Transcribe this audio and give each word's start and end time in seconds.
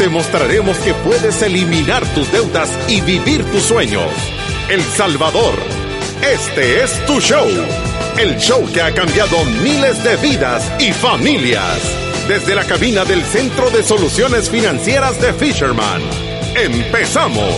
te 0.00 0.08
mostraremos 0.08 0.78
que 0.78 0.94
puedes 0.94 1.42
eliminar 1.42 2.06
tus 2.14 2.32
deudas 2.32 2.70
y 2.88 3.02
vivir 3.02 3.44
tus 3.50 3.64
sueños. 3.64 4.10
El 4.70 4.80
Salvador, 4.80 5.52
este 6.22 6.82
es 6.82 7.04
tu 7.04 7.20
show. 7.20 7.46
El 8.18 8.38
show 8.38 8.64
que 8.72 8.80
ha 8.80 8.94
cambiado 8.94 9.36
miles 9.62 10.02
de 10.02 10.16
vidas 10.16 10.72
y 10.80 10.94
familias. 10.94 11.78
Desde 12.26 12.54
la 12.54 12.64
cabina 12.64 13.04
del 13.04 13.22
Centro 13.24 13.68
de 13.68 13.82
Soluciones 13.82 14.48
Financieras 14.48 15.20
de 15.20 15.34
Fisherman. 15.34 16.00
¡Empezamos! 16.56 17.54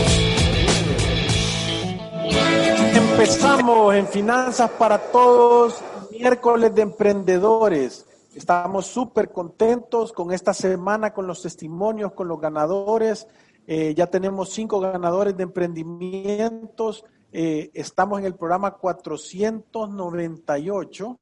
Empezamos 2.92 3.94
en 3.94 4.08
Finanzas 4.08 4.68
para 4.76 4.98
Todos, 4.98 5.76
miércoles 6.10 6.74
de 6.74 6.82
emprendedores. 6.82 8.04
Estamos 8.34 8.86
súper 8.86 9.30
contentos 9.30 10.10
con 10.12 10.32
esta 10.32 10.54
semana, 10.54 11.12
con 11.12 11.26
los 11.26 11.42
testimonios, 11.42 12.12
con 12.12 12.28
los 12.28 12.40
ganadores. 12.40 13.28
Eh, 13.66 13.92
ya 13.94 14.06
tenemos 14.06 14.48
cinco 14.50 14.80
ganadores 14.80 15.36
de 15.36 15.42
emprendimientos. 15.42 17.04
Eh, 17.30 17.70
estamos 17.74 18.20
en 18.20 18.26
el 18.26 18.34
programa 18.34 18.70
498 18.72 21.18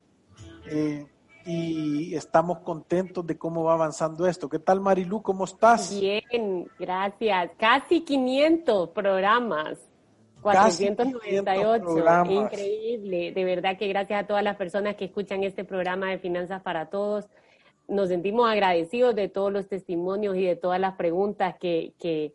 eh, 0.66 1.04
y 1.44 2.14
estamos 2.14 2.60
contentos 2.60 3.26
de 3.26 3.36
cómo 3.36 3.64
va 3.64 3.72
avanzando 3.74 4.28
esto. 4.28 4.48
¿Qué 4.48 4.60
tal, 4.60 4.80
Marilu? 4.80 5.20
¿Cómo 5.20 5.44
estás? 5.44 5.98
Bien, 5.98 6.70
gracias. 6.78 7.50
Casi 7.58 8.02
500 8.02 8.90
programas. 8.90 9.89
498, 10.42 12.30
increíble. 12.30 13.32
De 13.32 13.44
verdad 13.44 13.76
que 13.76 13.88
gracias 13.88 14.22
a 14.22 14.26
todas 14.26 14.42
las 14.42 14.56
personas 14.56 14.96
que 14.96 15.04
escuchan 15.06 15.44
este 15.44 15.64
programa 15.64 16.10
de 16.10 16.18
Finanzas 16.18 16.62
para 16.62 16.86
Todos. 16.86 17.26
Nos 17.88 18.08
sentimos 18.08 18.48
agradecidos 18.48 19.14
de 19.14 19.28
todos 19.28 19.52
los 19.52 19.68
testimonios 19.68 20.36
y 20.36 20.44
de 20.44 20.56
todas 20.56 20.80
las 20.80 20.94
preguntas 20.94 21.56
que, 21.58 21.92
que, 21.98 22.32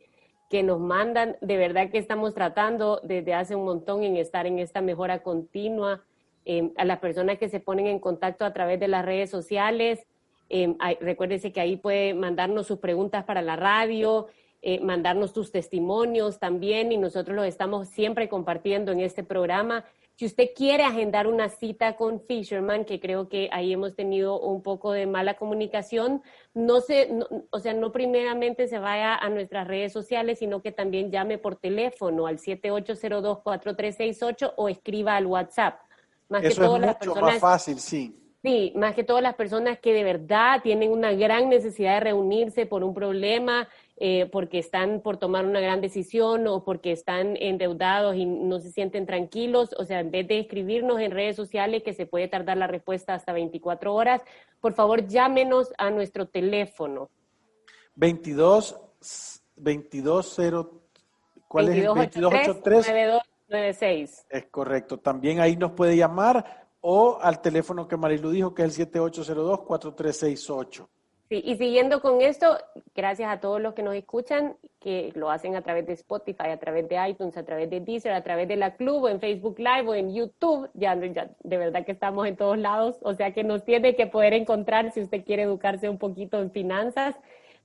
que 0.50 0.64
nos 0.64 0.80
mandan. 0.80 1.38
De 1.42 1.58
verdad 1.58 1.90
que 1.90 1.98
estamos 1.98 2.34
tratando 2.34 3.00
desde 3.04 3.34
hace 3.34 3.56
un 3.56 3.66
montón 3.66 4.04
en 4.04 4.18
estar 4.18 4.46
en 4.46 4.60
esta 4.60 4.82
mejora 4.82 5.24
continua. 5.24 6.04
Em, 6.48 6.72
a 6.78 6.86
las 6.86 7.00
personas 7.00 7.40
que 7.40 7.50
se 7.50 7.60
ponen 7.60 7.88
en 7.88 8.00
contacto 8.00 8.46
a 8.46 8.54
través 8.54 8.80
de 8.80 8.88
las 8.88 9.04
redes 9.04 9.32
sociales, 9.32 10.06
eh, 10.50 10.76
recuérdese 11.02 11.52
que 11.52 11.60
ahí 11.60 11.76
puede 11.76 12.14
mandarnos 12.14 12.68
sus 12.68 12.78
preguntas 12.78 13.24
para 13.24 13.42
la 13.42 13.56
radio. 13.56 14.28
Eh, 14.68 14.80
mandarnos 14.80 15.32
tus 15.32 15.52
testimonios 15.52 16.40
también 16.40 16.92
y 16.92 16.98
nosotros 16.98 17.36
los 17.36 17.46
estamos 17.46 17.88
siempre 17.88 18.28
compartiendo 18.28 18.92
en 18.92 19.00
este 19.00 19.24
programa. 19.24 19.86
Si 20.16 20.26
usted 20.26 20.56
quiere 20.56 20.84
agendar 20.84 21.28
una 21.28 21.50
cita 21.50 21.96
con 21.96 22.20
Fisherman, 22.20 22.84
que 22.84 23.00
creo 23.00 23.30
que 23.30 23.48
ahí 23.52 23.72
hemos 23.72 23.96
tenido 23.96 24.40
un 24.40 24.64
poco 24.64 24.92
de 24.92 25.06
mala 25.06 25.36
comunicación, 25.36 26.24
no 26.56 26.82
se, 26.82 27.12
o 27.52 27.60
sea, 27.60 27.76
no 27.76 27.92
primeramente 27.92 28.68
se 28.68 28.80
vaya 28.80 29.14
a 29.14 29.30
nuestras 29.30 29.68
redes 29.68 29.94
sociales, 29.94 30.40
sino 30.40 30.64
que 30.64 30.72
también 30.72 31.12
llame 31.12 31.38
por 31.38 31.58
teléfono 31.58 32.26
al 32.26 32.40
7802-4368 32.40 34.54
o 34.56 34.68
escriba 34.68 35.16
al 35.16 35.28
WhatsApp. 35.28 35.80
Más 36.28 36.44
Eso 36.44 36.60
que 36.60 36.68
todas 36.68 36.98
es 37.00 37.08
mucho 37.08 37.22
más 37.22 37.40
fácil, 37.40 37.80
sí. 37.80 38.16
Sí, 38.46 38.74
más 38.76 38.94
que 38.94 39.04
todas 39.04 39.24
las 39.24 39.34
personas 39.34 39.80
que 39.80 39.92
de 39.92 40.04
verdad 40.04 40.62
tienen 40.62 40.92
una 40.92 41.14
gran 41.14 41.50
necesidad 41.50 41.96
de 41.96 42.02
reunirse 42.02 42.68
por 42.68 42.84
un 42.84 42.94
problema, 42.94 43.68
eh, 43.98 44.28
porque 44.30 44.60
están 44.60 45.00
por 45.02 45.18
tomar 45.18 45.46
una 45.46 45.62
gran 45.62 45.80
decisión 45.80 46.48
o 46.48 46.66
porque 46.66 46.92
están 46.92 47.38
endeudados 47.38 48.16
y 48.16 48.26
no 48.26 48.60
se 48.60 48.72
sienten 48.72 49.06
tranquilos. 49.06 49.74
O 49.78 49.86
sea, 49.86 50.02
en 50.02 50.12
vez 50.12 50.28
de 50.28 50.40
escribirnos 50.40 51.00
en 51.00 51.12
redes 51.12 51.38
sociales 51.38 51.82
que 51.82 51.94
se 51.94 52.06
puede 52.06 52.28
tardar 52.28 52.58
la 52.58 52.68
respuesta 52.68 53.14
hasta 53.14 53.32
24 53.32 53.94
horas, 53.94 54.22
por 54.60 54.74
favor 54.74 55.08
llámenos 55.08 55.72
a 55.78 55.92
nuestro 55.92 56.28
teléfono. 56.28 57.10
22 57.96 58.78
22 59.56 60.36
¿cuál 61.48 61.70
es? 61.70 61.86
2283 61.86 62.88
9296. 62.88 64.26
Es 64.30 64.46
correcto. 64.48 64.98
También 65.00 65.40
ahí 65.40 65.56
nos 65.56 65.72
puede 65.72 65.96
llamar 65.96 66.68
o 66.82 67.18
al 67.22 67.42
teléfono 67.42 67.88
que 67.88 67.96
Marilu 67.96 68.30
dijo 68.30 68.54
que 68.54 68.64
es 68.64 68.68
el 68.68 68.74
7802 68.74 69.62
4368. 69.62 70.90
Sí, 71.28 71.42
y 71.44 71.56
siguiendo 71.56 72.02
con 72.02 72.22
esto, 72.22 72.58
gracias 72.94 73.32
a 73.32 73.40
todos 73.40 73.60
los 73.60 73.74
que 73.74 73.82
nos 73.82 73.96
escuchan, 73.96 74.56
que 74.80 75.12
lo 75.16 75.32
hacen 75.32 75.56
a 75.56 75.64
través 75.64 75.88
de 75.88 75.94
Spotify, 75.94 76.50
a 76.50 76.58
través 76.58 76.88
de 76.88 77.10
iTunes, 77.10 77.36
a 77.36 77.44
través 77.44 77.68
de 77.72 77.80
Deezer, 77.80 78.14
a 78.14 78.22
través 78.22 78.48
de 78.48 78.56
la 78.56 78.76
Club, 78.76 79.06
o 79.06 79.10
en 79.10 79.20
Facebook 79.20 79.58
Live 79.58 79.88
o 79.88 79.96
en 79.96 80.14
YouTube. 80.14 80.70
Ya, 80.76 80.96
de 80.96 81.58
verdad 81.58 81.84
que 81.84 81.94
estamos 81.94 82.28
en 82.28 82.36
todos 82.36 82.60
lados, 82.60 82.98
o 83.02 83.16
sea 83.16 83.34
que 83.34 83.44
nos 83.44 83.66
tiene 83.66 83.96
que 83.96 84.06
poder 84.06 84.34
encontrar 84.34 84.92
si 84.92 85.02
usted 85.02 85.26
quiere 85.26 85.44
educarse 85.44 85.90
un 85.90 85.98
poquito 85.98 86.40
en 86.40 86.52
finanzas, 86.52 87.16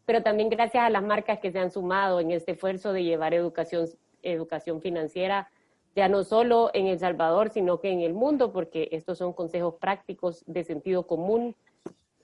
pero 0.07 0.23
también 0.23 0.49
gracias 0.49 0.83
a 0.83 0.89
las 0.89 1.03
marcas 1.03 1.39
que 1.39 1.53
se 1.53 1.59
han 1.59 1.71
sumado 1.71 2.19
en 2.21 2.31
este 2.31 2.53
esfuerzo 2.53 2.95
de 2.95 3.05
llevar 3.05 3.35
educación, 3.35 3.87
educación 4.23 4.81
financiera 4.81 5.51
ya 5.97 6.09
no 6.09 6.25
solo 6.25 6.71
en 6.73 6.87
El 6.87 6.99
Salvador, 6.99 7.51
sino 7.51 7.81
que 7.81 7.91
en 7.91 8.01
el 8.01 8.15
mundo, 8.15 8.53
porque 8.53 8.89
estos 8.93 9.19
son 9.19 9.33
consejos 9.33 9.75
prácticos 9.75 10.45
de 10.47 10.65
sentido 10.65 11.07
común. 11.07 11.57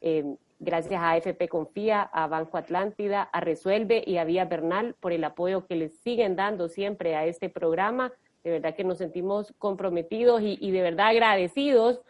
Eh, 0.00 0.36
Gracias 0.58 1.00
a 1.00 1.10
AFP 1.10 1.48
Confía, 1.48 2.02
a 2.02 2.26
Banco 2.28 2.56
Atlántida, 2.56 3.22
a 3.22 3.40
Resuelve 3.40 4.02
y 4.06 4.16
a 4.16 4.24
Vía 4.24 4.46
Bernal 4.46 4.94
por 5.00 5.12
el 5.12 5.22
apoyo 5.24 5.66
que 5.66 5.76
les 5.76 5.98
siguen 5.98 6.34
dando 6.34 6.68
siempre 6.68 7.14
a 7.14 7.26
este 7.26 7.50
programa. 7.50 8.12
De 8.42 8.50
verdad 8.50 8.74
que 8.74 8.84
nos 8.84 8.98
sentimos 8.98 9.52
comprometidos 9.58 10.40
y, 10.42 10.70
de 10.70 10.80
verdad 10.80 11.08
agradecidos 11.08 12.00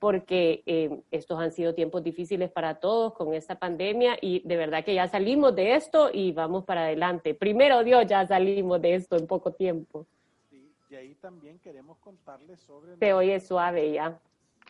porque 0.00 0.62
eh, 0.66 1.00
estos 1.12 1.40
han 1.40 1.50
sido 1.50 1.74
tiempos 1.74 2.04
difíciles 2.04 2.50
para 2.50 2.74
todos 2.74 3.14
con 3.14 3.32
esta 3.32 3.58
pandemia 3.58 4.18
y 4.20 4.46
de 4.46 4.56
verdad 4.58 4.84
que 4.84 4.92
ya 4.92 5.08
salimos 5.08 5.56
de 5.56 5.76
esto 5.76 6.10
y 6.12 6.32
vamos 6.32 6.64
para 6.64 6.82
adelante. 6.82 7.34
Primero 7.34 7.82
Dios, 7.84 8.04
ya 8.06 8.26
salimos 8.26 8.82
de 8.82 8.96
esto 8.96 9.16
en 9.16 9.26
poco 9.26 9.52
tiempo. 9.52 10.06
Sí, 10.50 10.70
y 10.90 10.94
ahí 10.96 11.14
también 11.14 11.58
queremos 11.60 11.96
contarles 11.98 12.60
sobre... 12.60 12.96
Te 12.98 13.14
oye 13.14 13.40
suave 13.40 13.92
ya. 13.92 14.10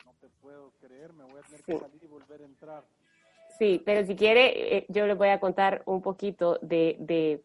No 0.04 0.12
te 0.20 0.28
puedo 0.40 0.70
creer, 0.80 1.12
me 1.14 1.24
voy 1.24 1.40
a 1.40 1.42
tener 1.42 1.64
que 1.64 1.78
salir 1.80 2.04
y 2.04 2.06
volver 2.06 2.42
a 2.42 2.44
entrar. 2.44 2.84
Sí, 3.58 3.80
pero 3.84 4.04
si 4.04 4.16
quiere, 4.16 4.76
eh, 4.76 4.86
yo 4.88 5.06
les 5.06 5.16
voy 5.16 5.28
a 5.28 5.38
contar 5.38 5.82
un 5.86 6.02
poquito 6.02 6.58
de, 6.60 6.96
de, 6.98 7.40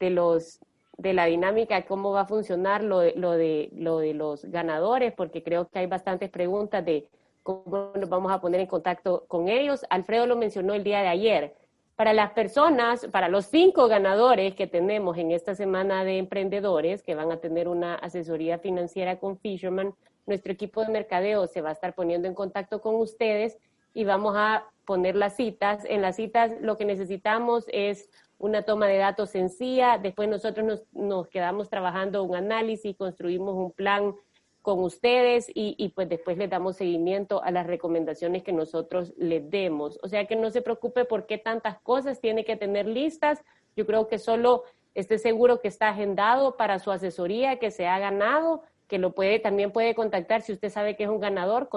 de, 0.00 0.10
los 0.10 0.58
de 0.98 1.12
la 1.12 1.26
dinámica, 1.26 1.86
cómo 1.86 2.10
va 2.10 2.22
a 2.22 2.26
funcionar 2.26 2.82
lo 2.82 2.98
de, 2.98 3.12
lo, 3.14 3.32
de, 3.32 3.70
lo 3.72 3.98
de 3.98 4.14
los 4.14 4.44
ganadores, 4.46 5.12
porque 5.12 5.44
creo 5.44 5.68
que 5.68 5.78
hay 5.78 5.86
bastantes 5.86 6.30
preguntas 6.30 6.84
de 6.84 7.06
cómo 7.44 7.92
nos 7.94 8.08
vamos 8.08 8.32
a 8.32 8.40
poner 8.40 8.60
en 8.60 8.66
contacto 8.66 9.24
con 9.28 9.48
ellos. 9.48 9.86
Alfredo 9.88 10.26
lo 10.26 10.36
mencionó 10.36 10.74
el 10.74 10.82
día 10.82 11.00
de 11.00 11.08
ayer. 11.08 11.54
Para 11.94 12.12
las 12.12 12.32
personas, 12.32 13.06
para 13.12 13.28
los 13.28 13.46
cinco 13.46 13.86
ganadores 13.86 14.54
que 14.54 14.66
tenemos 14.66 15.16
en 15.16 15.30
esta 15.30 15.54
semana 15.54 16.02
de 16.02 16.18
emprendedores 16.18 17.02
que 17.02 17.14
van 17.14 17.30
a 17.30 17.38
tener 17.38 17.68
una 17.68 17.94
asesoría 17.94 18.58
financiera 18.58 19.18
con 19.18 19.38
Fisherman, 19.38 19.94
nuestro 20.26 20.52
equipo 20.52 20.84
de 20.84 20.90
mercadeo 20.90 21.46
se 21.46 21.60
va 21.62 21.70
a 21.70 21.72
estar 21.72 21.94
poniendo 21.94 22.26
en 22.26 22.34
contacto 22.34 22.80
con 22.80 22.96
ustedes 22.96 23.56
y 23.96 24.04
vamos 24.04 24.34
a 24.36 24.66
poner 24.84 25.16
las 25.16 25.36
citas. 25.36 25.82
En 25.88 26.02
las 26.02 26.16
citas 26.16 26.52
lo 26.60 26.76
que 26.76 26.84
necesitamos 26.84 27.64
es 27.68 28.10
una 28.36 28.62
toma 28.62 28.88
de 28.88 28.98
datos 28.98 29.30
sencilla, 29.30 29.96
después 29.96 30.28
nosotros 30.28 30.66
nos, 30.66 30.82
nos 30.92 31.28
quedamos 31.28 31.70
trabajando 31.70 32.22
un 32.22 32.36
análisis, 32.36 32.94
construimos 32.94 33.54
un 33.54 33.72
plan 33.72 34.14
con 34.60 34.80
ustedes 34.80 35.48
y, 35.48 35.76
y, 35.78 35.88
pues 35.90 36.10
después 36.10 36.36
les 36.36 36.50
damos 36.50 36.76
seguimiento 36.76 37.42
a 37.42 37.50
las 37.50 37.66
recomendaciones 37.66 38.42
que 38.42 38.52
nosotros 38.52 39.14
les 39.16 39.48
demos. 39.48 39.98
O 40.02 40.08
sea 40.08 40.26
que 40.26 40.36
no 40.36 40.50
se 40.50 40.60
preocupe 40.60 41.06
por 41.06 41.24
qué 41.24 41.38
tantas 41.38 41.78
cosas 41.80 42.20
tiene 42.20 42.44
que 42.44 42.56
tener 42.56 42.86
listas. 42.86 43.42
yo 43.76 43.86
creo 43.86 44.08
que 44.08 44.18
solo 44.18 44.64
esté 44.94 45.16
seguro 45.16 45.62
que 45.62 45.68
está 45.68 45.88
agendado 45.88 46.58
para 46.58 46.80
su 46.80 46.90
asesoría, 46.90 47.58
que 47.58 47.70
se 47.70 47.86
ha 47.86 47.98
ganado, 47.98 48.60
que 48.88 48.98
lo 48.98 49.12
puede, 49.14 49.38
también 49.38 49.72
puede 49.72 49.94
contactar 49.94 50.42
si 50.42 50.52
usted 50.52 50.68
sabe 50.68 50.96
que 50.96 51.04
es 51.04 51.08
un 51.08 51.20
ganador 51.20 51.70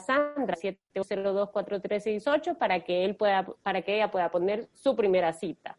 Sandra 0.00 0.56
7024368 0.56 2.58
para 2.58 2.84
que 2.84 3.04
él 3.04 3.14
pueda 3.16 3.46
para 3.62 3.82
que 3.82 3.94
ella 3.96 4.10
pueda 4.10 4.28
poner 4.30 4.68
su 4.74 4.96
primera 4.96 5.32
cita. 5.32 5.78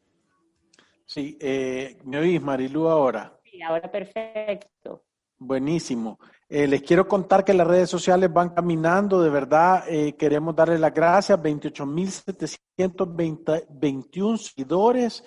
Sí, 1.06 1.38
eh, 1.42 1.98
¿me 2.06 2.20
oís, 2.20 2.42
Marilu, 2.42 2.88
ahora? 2.88 3.38
Sí, 3.44 3.62
ahora 3.62 3.92
perfecto. 3.92 5.04
Buenísimo. 5.38 6.18
Eh, 6.50 6.68
les 6.68 6.82
quiero 6.82 7.08
contar 7.08 7.46
que 7.46 7.54
las 7.54 7.66
redes 7.66 7.90
sociales 7.90 8.34
van 8.34 8.50
caminando, 8.50 9.22
de 9.22 9.30
verdad, 9.30 9.86
eh, 9.88 10.18
queremos 10.18 10.54
darle 10.56 10.78
las 10.78 10.94
gracias, 10.94 11.40
28.721 11.40 14.38
seguidores 14.38 15.24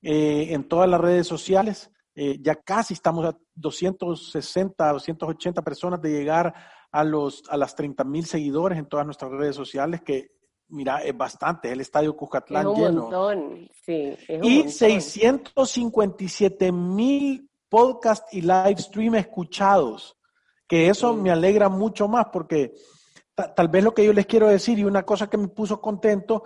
eh, 0.00 0.46
en 0.50 0.66
todas 0.66 0.88
las 0.88 0.98
redes 1.00 1.26
sociales. 1.26 1.90
Eh, 2.14 2.38
ya 2.40 2.54
casi 2.56 2.94
estamos 2.94 3.24
a 3.26 3.36
260, 3.54 4.92
280 4.92 5.62
personas 5.62 6.00
de 6.00 6.10
llegar 6.10 6.54
a, 6.90 7.04
los, 7.04 7.42
a 7.48 7.56
las 7.56 7.74
30 7.74 8.04
mil 8.04 8.24
seguidores 8.24 8.78
en 8.78 8.86
todas 8.86 9.04
nuestras 9.06 9.30
redes 9.32 9.56
sociales, 9.56 10.00
que 10.02 10.30
mira, 10.68 10.98
es 11.02 11.16
bastante, 11.16 11.70
el 11.72 11.80
estadio 11.80 12.16
Cuscatlán 12.16 12.66
es 12.68 12.72
un 12.72 12.80
lleno. 12.80 13.02
Montón, 13.02 13.68
sí, 13.84 14.16
es 14.28 14.38
un 14.40 14.44
y 14.44 14.56
montón. 14.58 14.72
657 14.72 16.72
mil 16.72 17.50
podcast 17.68 18.32
y 18.32 18.40
live 18.42 18.76
stream 18.78 19.16
escuchados, 19.16 20.16
que 20.68 20.88
eso 20.88 21.12
Sí. 21.14 21.20
me 21.20 21.30
alegra 21.30 21.68
mucho 21.68 22.08
más 22.08 22.26
porque 22.32 22.72
ta- 23.34 23.52
tal 23.54 23.68
vez 23.68 23.82
lo 23.84 23.92
que 23.92 24.04
yo 24.04 24.12
les 24.12 24.26
quiero 24.26 24.48
decir 24.48 24.78
y 24.78 24.84
una 24.84 25.02
cosa 25.04 25.28
que 25.28 25.36
me 25.36 25.48
puso 25.48 25.80
contento 25.80 26.44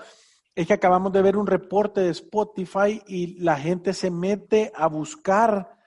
es 0.58 0.66
que 0.66 0.74
acabamos 0.74 1.12
de 1.12 1.22
ver 1.22 1.36
un 1.36 1.46
reporte 1.46 2.00
de 2.00 2.10
Spotify 2.10 3.00
y 3.06 3.38
la 3.40 3.56
gente 3.56 3.92
se 3.92 4.10
mete 4.10 4.72
a 4.74 4.88
buscar, 4.88 5.78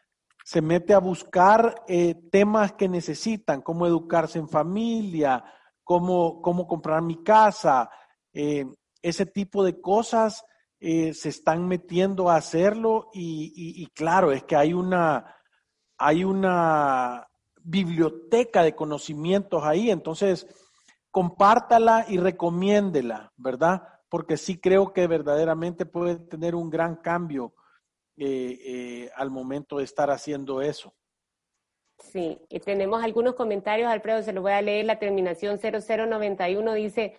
se 0.46 0.62
mete 0.62 0.94
a 0.94 1.00
buscar 1.00 1.84
eh, 1.90 2.16
temas 2.32 2.72
que 2.72 2.88
necesitan, 2.88 3.62
cómo 3.62 3.86
educarse 3.86 4.40
en 4.40 4.48
familia, 4.48 5.44
cómo, 5.84 6.42
cómo 6.42 6.68
comprar 6.68 7.02
mi 7.02 7.22
casa, 7.22 7.90
eh, 8.32 8.66
ese 9.02 9.26
tipo 9.26 9.62
de 9.66 9.82
cosas 9.82 10.46
eh, 10.80 11.14
se 11.14 11.28
están 11.28 11.68
metiendo 11.68 12.30
a 12.30 12.38
hacerlo 12.38 13.10
y, 13.14 13.52
y- 13.84 13.88
claro, 13.88 14.32
es 14.32 14.44
que 14.44 14.56
hay 14.56 14.74
una, 14.74 15.36
hay 15.98 16.24
una 16.24 17.28
biblioteca 17.62 18.64
de 18.64 18.74
conocimientos 18.74 19.64
ahí, 19.66 19.92
entonces 19.92 20.48
compártala 21.12 22.06
y 22.08 22.20
recomiéndela, 22.20 23.34
¿verdad? 23.36 23.84
Porque 24.12 24.36
sí 24.36 24.60
creo 24.60 24.92
que 24.92 25.08
verdaderamente 25.08 25.86
puede 25.86 26.18
tener 26.18 26.54
un 26.54 26.70
gran 26.70 26.98
cambio 26.98 27.54
eh, 28.18 28.60
eh, 28.66 29.10
al 29.16 29.32
momento 29.32 29.78
de 29.78 29.86
estar 29.86 30.12
haciendo 30.12 30.62
eso. 30.62 30.94
Sí, 31.98 32.42
y 32.50 32.60
tenemos 32.60 33.02
algunos 33.02 33.36
comentarios, 33.36 33.90
Alfredo, 33.90 34.22
se 34.22 34.34
los 34.34 34.42
voy 34.42 34.52
a 34.52 34.62
leer. 34.62 34.86
La 34.86 35.00
terminación 35.00 35.60
0091 35.60 36.74
dice, 36.74 37.16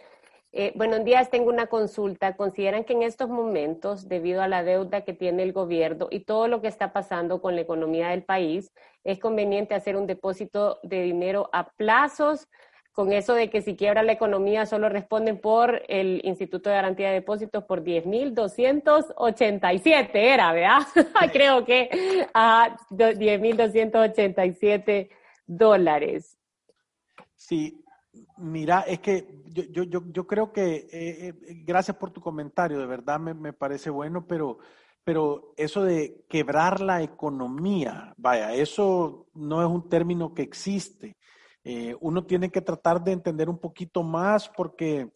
eh, 0.52 0.72
buenos 0.74 1.02
días, 1.02 1.30
tengo 1.30 1.48
una 1.48 1.68
consulta. 1.68 2.36
¿Consideran 2.36 2.84
que 2.84 2.92
en 2.92 3.02
estos 3.02 3.30
momentos, 3.30 4.06
debido 4.06 4.42
a 4.42 4.48
la 4.48 4.62
deuda 4.62 5.00
que 5.00 5.14
tiene 5.14 5.44
el 5.44 5.54
gobierno 5.54 6.08
y 6.10 6.20
todo 6.20 6.46
lo 6.46 6.60
que 6.60 6.68
está 6.68 6.92
pasando 6.92 7.40
con 7.40 7.54
la 7.54 7.62
economía 7.62 8.08
del 8.08 8.22
país, 8.22 8.70
es 9.02 9.18
conveniente 9.18 9.74
hacer 9.74 9.96
un 9.96 10.06
depósito 10.06 10.78
de 10.82 11.02
dinero 11.02 11.48
a 11.54 11.70
plazos? 11.70 12.48
Con 12.92 13.12
eso 13.12 13.34
de 13.34 13.48
que 13.48 13.62
si 13.62 13.74
quiebra 13.74 14.02
la 14.02 14.12
economía 14.12 14.66
solo 14.66 14.90
responden 14.90 15.40
por 15.40 15.82
el 15.88 16.20
Instituto 16.24 16.68
de 16.68 16.76
Garantía 16.76 17.08
de 17.08 17.14
Depósitos 17.14 17.64
por 17.64 17.82
10.287 17.82 20.10
era, 20.12 20.52
¿verdad? 20.52 20.82
Creo 21.32 21.64
que 21.64 22.28
a 22.34 22.76
10.287 22.90 25.08
dólares. 25.46 26.36
Sí, 27.34 27.82
mira, 28.36 28.82
es 28.82 29.00
que 29.00 29.42
yo, 29.46 29.64
yo, 29.70 29.84
yo, 29.84 30.02
yo 30.12 30.26
creo 30.26 30.52
que, 30.52 30.86
eh, 30.92 31.28
eh, 31.28 31.34
gracias 31.64 31.96
por 31.96 32.10
tu 32.10 32.20
comentario, 32.20 32.78
de 32.78 32.86
verdad 32.86 33.18
me, 33.18 33.34
me 33.34 33.52
parece 33.52 33.90
bueno, 33.90 34.26
pero, 34.26 34.58
pero 35.02 35.52
eso 35.56 35.82
de 35.82 36.24
quebrar 36.28 36.80
la 36.80 37.02
economía, 37.02 38.14
vaya, 38.16 38.54
eso 38.54 39.26
no 39.34 39.62
es 39.62 39.68
un 39.68 39.88
término 39.88 40.34
que 40.34 40.42
existe. 40.42 41.16
Eh, 41.64 41.96
uno 42.00 42.24
tiene 42.24 42.50
que 42.50 42.60
tratar 42.60 43.02
de 43.02 43.12
entender 43.12 43.48
un 43.48 43.58
poquito 43.58 44.02
más 44.02 44.48
porque 44.48 45.12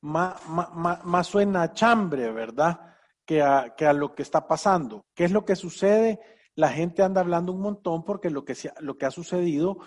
más, 0.00 0.46
más, 0.48 1.04
más 1.04 1.26
suena 1.26 1.62
a 1.62 1.72
chambre, 1.72 2.30
¿verdad? 2.32 2.94
Que 3.24 3.42
a, 3.42 3.74
que 3.76 3.86
a 3.86 3.92
lo 3.92 4.14
que 4.14 4.22
está 4.22 4.46
pasando. 4.46 5.06
¿Qué 5.14 5.24
es 5.24 5.32
lo 5.32 5.44
que 5.44 5.56
sucede? 5.56 6.20
La 6.54 6.70
gente 6.70 7.02
anda 7.02 7.20
hablando 7.20 7.52
un 7.52 7.60
montón 7.60 8.04
porque 8.04 8.30
lo 8.30 8.44
que, 8.44 8.54
se, 8.54 8.72
lo 8.80 8.96
que 8.96 9.06
ha 9.06 9.10
sucedido 9.10 9.78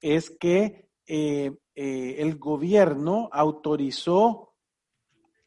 es 0.00 0.30
que 0.30 0.88
eh, 1.06 1.52
eh, 1.74 2.16
el 2.18 2.38
gobierno 2.38 3.28
autorizó 3.32 4.54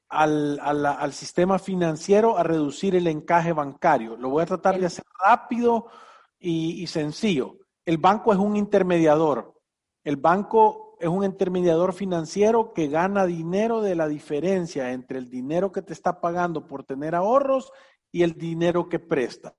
al, 0.10 0.60
al, 0.62 0.86
al, 0.86 1.14
sistema 1.14 1.58
financiero 1.58 2.38
a 2.38 2.44
reducir 2.44 2.96
el 2.96 3.08
encaje 3.08 3.52
bancario. 3.52 4.16
Lo 4.16 4.30
voy 4.30 4.44
a 4.44 4.48
tratar 4.48 4.80
de 4.80 4.86
hacer 4.86 5.06
rápido 5.26 5.88
y, 6.38 6.84
y 6.84 6.88
sencillo. 6.88 7.58
El 7.86 7.98
banco 7.98 8.32
es 8.32 8.38
un 8.38 8.56
intermediador. 8.56 9.53
El 10.04 10.18
banco 10.18 10.98
es 11.00 11.08
un 11.08 11.24
intermediador 11.24 11.94
financiero 11.94 12.74
que 12.74 12.88
gana 12.88 13.26
dinero 13.26 13.82
de 13.82 13.96
la 13.96 14.08
diferencia 14.08 14.92
entre 14.92 15.18
el 15.18 15.30
dinero 15.30 15.72
que 15.72 15.82
te 15.82 15.94
está 15.94 16.22
pagando 16.22 16.68
por 16.68 16.84
tener 16.84 17.16
ahorros 17.16 17.72
y 18.12 18.24
el 18.24 18.34
dinero 18.34 18.88
que 18.88 19.00
presta. 19.00 19.56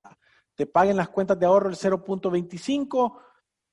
Te 0.55 0.67
paguen 0.67 0.97
las 0.97 1.09
cuentas 1.09 1.39
de 1.39 1.47
ahorro 1.47 1.69
el 1.69 1.77
0.25 1.77 3.19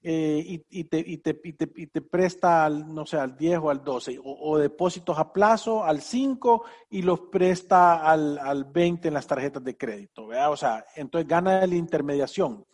eh, 0.03 0.63
y, 0.69 0.83
te, 0.83 2.01
presta, 2.01 2.65
al, 2.65 2.93
no 2.93 3.05
sé, 3.05 3.17
al 3.17 3.37
10 3.37 3.59
o 3.59 3.69
al 3.69 3.83
12, 3.83 4.19
o, 4.23 4.57
depósitos 4.57 5.17
a 5.19 5.31
plazo 5.31 5.83
al 5.83 6.01
5 6.01 6.65
y 6.89 7.03
los 7.03 7.21
presta 7.31 8.01
al, 8.03 8.39
al 8.39 8.65
20 8.65 9.09
en 9.09 9.13
las 9.13 9.27
tarjetas 9.27 9.63
de 9.63 9.77
crédito, 9.77 10.25
¿verdad? 10.25 10.51
O 10.51 10.57
sea, 10.57 10.85
entonces 10.95 11.27
gana 11.27 11.67
la 11.67 11.75
intermediación. 11.75 12.65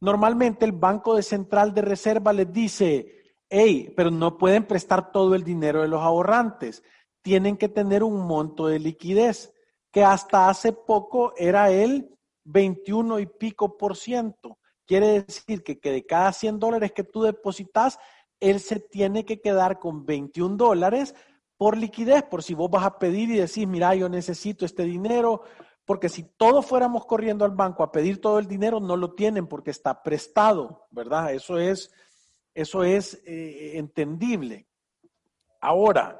Normalmente 0.00 0.64
el 0.64 0.72
Banco 0.72 1.14
de 1.14 1.22
Central 1.22 1.72
de 1.72 1.82
Reserva 1.82 2.32
les 2.32 2.52
dice, 2.52 3.25
hey, 3.48 3.92
pero 3.96 4.10
no 4.10 4.38
pueden 4.38 4.66
prestar 4.66 5.12
todo 5.12 5.34
el 5.34 5.44
dinero 5.44 5.82
de 5.82 5.88
los 5.88 6.02
ahorrantes, 6.02 6.82
tienen 7.22 7.56
que 7.56 7.68
tener 7.68 8.02
un 8.02 8.26
monto 8.26 8.68
de 8.68 8.78
liquidez, 8.78 9.52
que 9.90 10.04
hasta 10.04 10.48
hace 10.48 10.72
poco 10.72 11.32
era 11.36 11.70
el 11.70 12.10
21 12.44 13.18
y 13.20 13.26
pico 13.26 13.76
por 13.76 13.96
ciento. 13.96 14.58
Quiere 14.86 15.22
decir 15.22 15.64
que, 15.64 15.78
de 15.90 16.06
cada 16.06 16.32
100 16.32 16.58
dólares 16.58 16.92
que 16.92 17.02
tú 17.02 17.22
depositas, 17.22 17.98
él 18.38 18.60
se 18.60 18.78
tiene 18.78 19.24
que 19.24 19.40
quedar 19.40 19.78
con 19.78 20.06
21 20.06 20.56
dólares 20.56 21.14
por 21.56 21.76
liquidez, 21.76 22.22
por 22.24 22.42
si 22.42 22.54
vos 22.54 22.70
vas 22.70 22.84
a 22.84 22.98
pedir 22.98 23.30
y 23.30 23.38
decís, 23.38 23.66
mira, 23.66 23.94
yo 23.94 24.08
necesito 24.08 24.64
este 24.64 24.84
dinero, 24.84 25.42
porque 25.84 26.08
si 26.08 26.22
todos 26.22 26.66
fuéramos 26.66 27.06
corriendo 27.06 27.44
al 27.44 27.52
banco 27.52 27.82
a 27.82 27.90
pedir 27.90 28.20
todo 28.20 28.38
el 28.38 28.46
dinero, 28.46 28.78
no 28.78 28.96
lo 28.96 29.14
tienen 29.14 29.46
porque 29.46 29.70
está 29.70 30.02
prestado, 30.02 30.86
¿verdad? 30.90 31.32
Eso 31.32 31.58
es, 31.58 31.90
eso 32.56 32.84
es 32.84 33.22
eh, 33.26 33.76
entendible. 33.76 34.66
Ahora, 35.60 36.18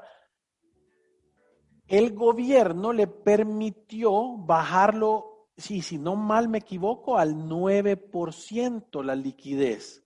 el 1.87 2.13
gobierno 2.13 2.93
le 2.93 3.07
permitió 3.07 4.37
bajarlo 4.37 5.47
si, 5.57 5.81
si 5.81 5.97
no 5.97 6.15
mal 6.15 6.47
me 6.47 6.59
equivoco, 6.59 7.17
al 7.17 7.33
9% 7.33 9.03
la 9.03 9.15
liquidez 9.15 10.05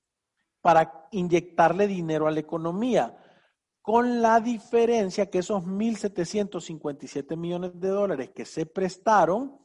para 0.61 1.09
inyectarle 1.11 1.85
dinero 1.87 2.27
a 2.27 2.31
la 2.31 2.39
economía, 2.39 3.17
con 3.81 4.21
la 4.21 4.39
diferencia 4.39 5.29
que 5.29 5.39
esos 5.39 5.63
1.757 5.63 7.35
millones 7.35 7.77
de 7.77 7.89
dólares 7.89 8.29
que 8.29 8.45
se 8.45 8.65
prestaron, 8.65 9.59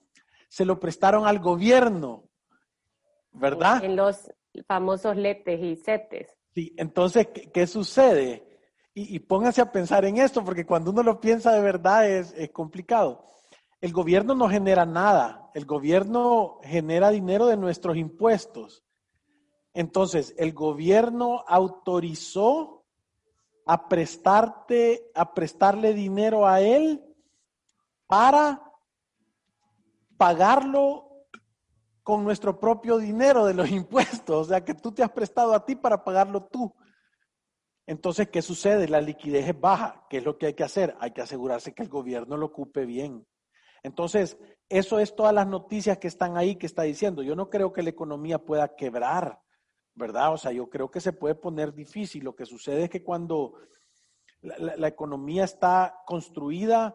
se 0.49 0.64
lo 0.64 0.80
prestaron 0.80 1.28
al 1.28 1.38
gobierno, 1.38 2.25
¿verdad? 3.30 3.85
En 3.85 3.94
los 3.94 4.32
famosos 4.66 5.16
letes 5.16 5.61
y 5.62 5.76
setes. 5.76 6.35
Sí, 6.56 6.72
entonces, 6.78 7.28
¿qué, 7.52 7.66
sucede? 7.66 8.48
Y, 8.94 9.14
y, 9.14 9.18
pónganse 9.18 9.60
a 9.60 9.70
pensar 9.70 10.06
en 10.06 10.16
esto, 10.16 10.42
porque 10.42 10.64
cuando 10.64 10.90
uno 10.90 11.02
lo 11.02 11.20
piensa 11.20 11.52
de 11.52 11.60
verdad 11.60 12.08
es, 12.08 12.32
es 12.32 12.50
complicado. 12.50 13.26
El 13.82 13.92
gobierno 13.92 14.34
no 14.34 14.48
genera 14.48 14.86
nada, 14.86 15.50
el 15.52 15.66
gobierno 15.66 16.58
genera 16.62 17.10
dinero 17.10 17.44
de 17.44 17.58
nuestros 17.58 17.98
impuestos. 17.98 18.86
Entonces, 19.75 20.34
el 20.38 20.54
gobierno 20.54 21.44
autorizó 21.46 22.86
a 23.66 23.86
prestarte, 23.86 25.10
a 25.14 25.34
prestarle 25.34 25.92
dinero 25.92 26.48
a 26.48 26.62
él 26.62 27.04
para 28.06 28.62
pagarlo 30.16 31.05
con 32.06 32.22
nuestro 32.22 32.60
propio 32.60 32.98
dinero 32.98 33.46
de 33.46 33.54
los 33.54 33.68
impuestos. 33.82 34.46
O 34.46 34.48
sea, 34.48 34.64
que 34.64 34.75
tú 34.75 34.92
te 34.92 35.02
has 35.02 35.10
prestado 35.10 35.52
a 35.52 35.66
ti 35.66 35.75
para 35.75 36.04
pagarlo 36.04 36.44
tú. 36.44 36.72
Entonces, 37.84 38.28
¿qué 38.28 38.42
sucede? 38.42 38.86
La 38.86 39.00
liquidez 39.00 39.48
es 39.48 39.60
baja. 39.60 40.06
¿Qué 40.08 40.18
es 40.18 40.25
lo 40.25 40.38
que 40.38 40.46
hay 40.46 40.54
que 40.54 40.62
hacer? 40.62 40.96
Hay 41.00 41.10
que 41.10 41.22
asegurarse 41.22 41.75
que 41.75 41.82
el 41.82 41.88
gobierno 41.88 42.36
lo 42.36 42.46
ocupe 42.46 42.86
bien. 42.86 43.26
Entonces, 43.82 44.38
eso 44.68 45.00
es 45.00 45.16
todas 45.16 45.34
las 45.34 45.48
noticias 45.48 45.98
que 45.98 46.06
están 46.06 46.36
ahí 46.36 46.54
que 46.54 46.66
está 46.66 46.82
diciendo. 46.82 47.25
Yo 47.25 47.34
no 47.34 47.50
creo 47.50 47.72
que 47.72 47.82
la 47.82 47.90
economía 47.90 48.38
pueda 48.38 48.76
quebrar, 48.76 49.40
¿verdad? 49.96 50.32
O 50.32 50.38
sea, 50.38 50.52
yo 50.52 50.70
creo 50.70 50.88
que 50.92 51.00
se 51.00 51.12
puede 51.12 51.34
poner 51.34 51.75
difícil. 51.75 52.22
Lo 52.22 52.36
que 52.36 52.46
sucede 52.46 52.84
es 52.84 52.90
que 52.90 53.02
cuando 53.02 53.54
la, 54.42 54.56
la, 54.58 54.76
la 54.76 54.86
economía 54.86 55.42
está 55.42 56.04
construida, 56.06 56.94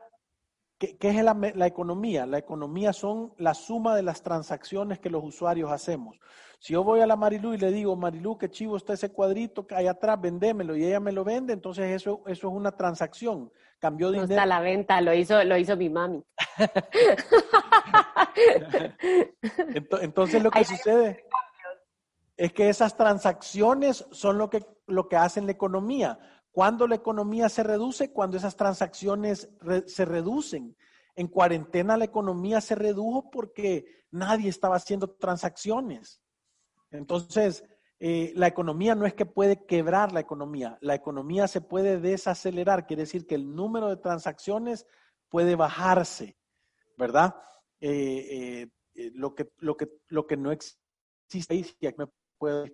¿qué, 0.81 0.97
qué 0.97 1.09
es 1.09 1.23
la, 1.23 1.37
la, 1.53 1.67
economía? 1.67 2.25
La 2.25 2.39
economía 2.39 2.91
son 2.91 3.35
la 3.37 3.53
suma 3.53 3.95
de 3.95 4.01
las 4.01 4.23
transacciones 4.23 4.97
que 4.97 5.11
los 5.11 5.23
usuarios 5.23 5.71
hacemos. 5.71 6.17
Si 6.57 6.73
yo 6.73 6.83
voy 6.83 7.01
a 7.01 7.05
la 7.05 7.15
Marilú 7.15 7.53
y 7.53 7.59
le 7.59 7.71
digo, 7.71 7.95
Marilú, 7.95 8.39
qué 8.39 8.49
chivo 8.49 8.77
está 8.77 8.93
ese 8.93 9.11
cuadrito 9.11 9.67
que 9.67 9.75
hay 9.75 9.85
atrás, 9.85 10.19
vendémelo, 10.19 10.75
y 10.75 10.83
ella 10.83 10.99
me 10.99 11.11
lo 11.11 11.23
vende, 11.23 11.53
entonces 11.53 11.91
eso, 11.91 12.23
eso 12.25 12.47
es 12.47 12.53
una 12.53 12.71
transacción. 12.71 13.51
Cambió 13.79 14.07
no 14.07 14.13
dinero. 14.13 14.31
está 14.31 14.41
a 14.43 14.47
la 14.47 14.59
venta, 14.59 15.01
lo 15.01 15.13
hizo, 15.13 15.43
lo 15.43 15.55
hizo 15.57 15.77
mi 15.77 15.89
mami. 15.89 16.23
Entonces 20.01 20.41
lo 20.41 20.49
que 20.51 20.65
sucede 20.65 21.25
es 22.37 22.53
que 22.53 22.69
esas 22.69 22.97
transacciones 22.97 24.07
son 24.11 24.39
lo 24.39 24.49
que, 24.49 24.65
lo 24.87 25.07
que 25.07 25.15
hacen 25.15 25.45
la 25.45 25.51
economía. 25.51 26.17
Cuando 26.51 26.87
la 26.87 26.95
economía 26.95 27.49
se 27.49 27.63
reduce, 27.63 28.11
cuando 28.11 28.37
esas 28.37 28.55
transacciones 28.55 29.49
se 29.85 30.05
reducen. 30.05 30.75
En 31.15 31.27
cuarentena 31.27 31.97
la 31.97 32.05
economía 32.05 32.61
se 32.61 32.75
redujo 32.75 33.29
porque 33.31 34.05
nadie 34.11 34.49
estaba 34.49 34.75
haciendo 34.75 35.09
transacciones. 35.09 36.21
Entonces, 36.89 37.63
eh, 37.99 38.33
la 38.35 38.47
economía 38.47 38.95
no 38.95 39.05
es 39.05 39.13
que 39.13 39.25
puede 39.25 39.65
quebrar 39.65 40.11
la 40.11 40.21
economía, 40.21 40.77
la 40.81 40.95
economía 40.95 41.47
se 41.47 41.61
puede 41.61 41.99
desacelerar, 41.99 42.87
quiere 42.87 43.03
decir 43.03 43.27
que 43.27 43.35
el 43.35 43.53
número 43.53 43.89
de 43.89 43.97
transacciones 43.97 44.87
puede 45.29 45.55
bajarse, 45.55 46.35
¿verdad? 46.97 47.35
Eh, 47.79 48.67
eh, 48.95 49.11
lo, 49.13 49.35
que, 49.35 49.51
lo, 49.59 49.77
que, 49.77 49.87
lo 50.07 50.25
que 50.25 50.35
no 50.35 50.51
existe 50.51 51.53
ahí, 51.53 51.63
si 51.63 51.77
me 51.95 52.07
puedo 52.39 52.65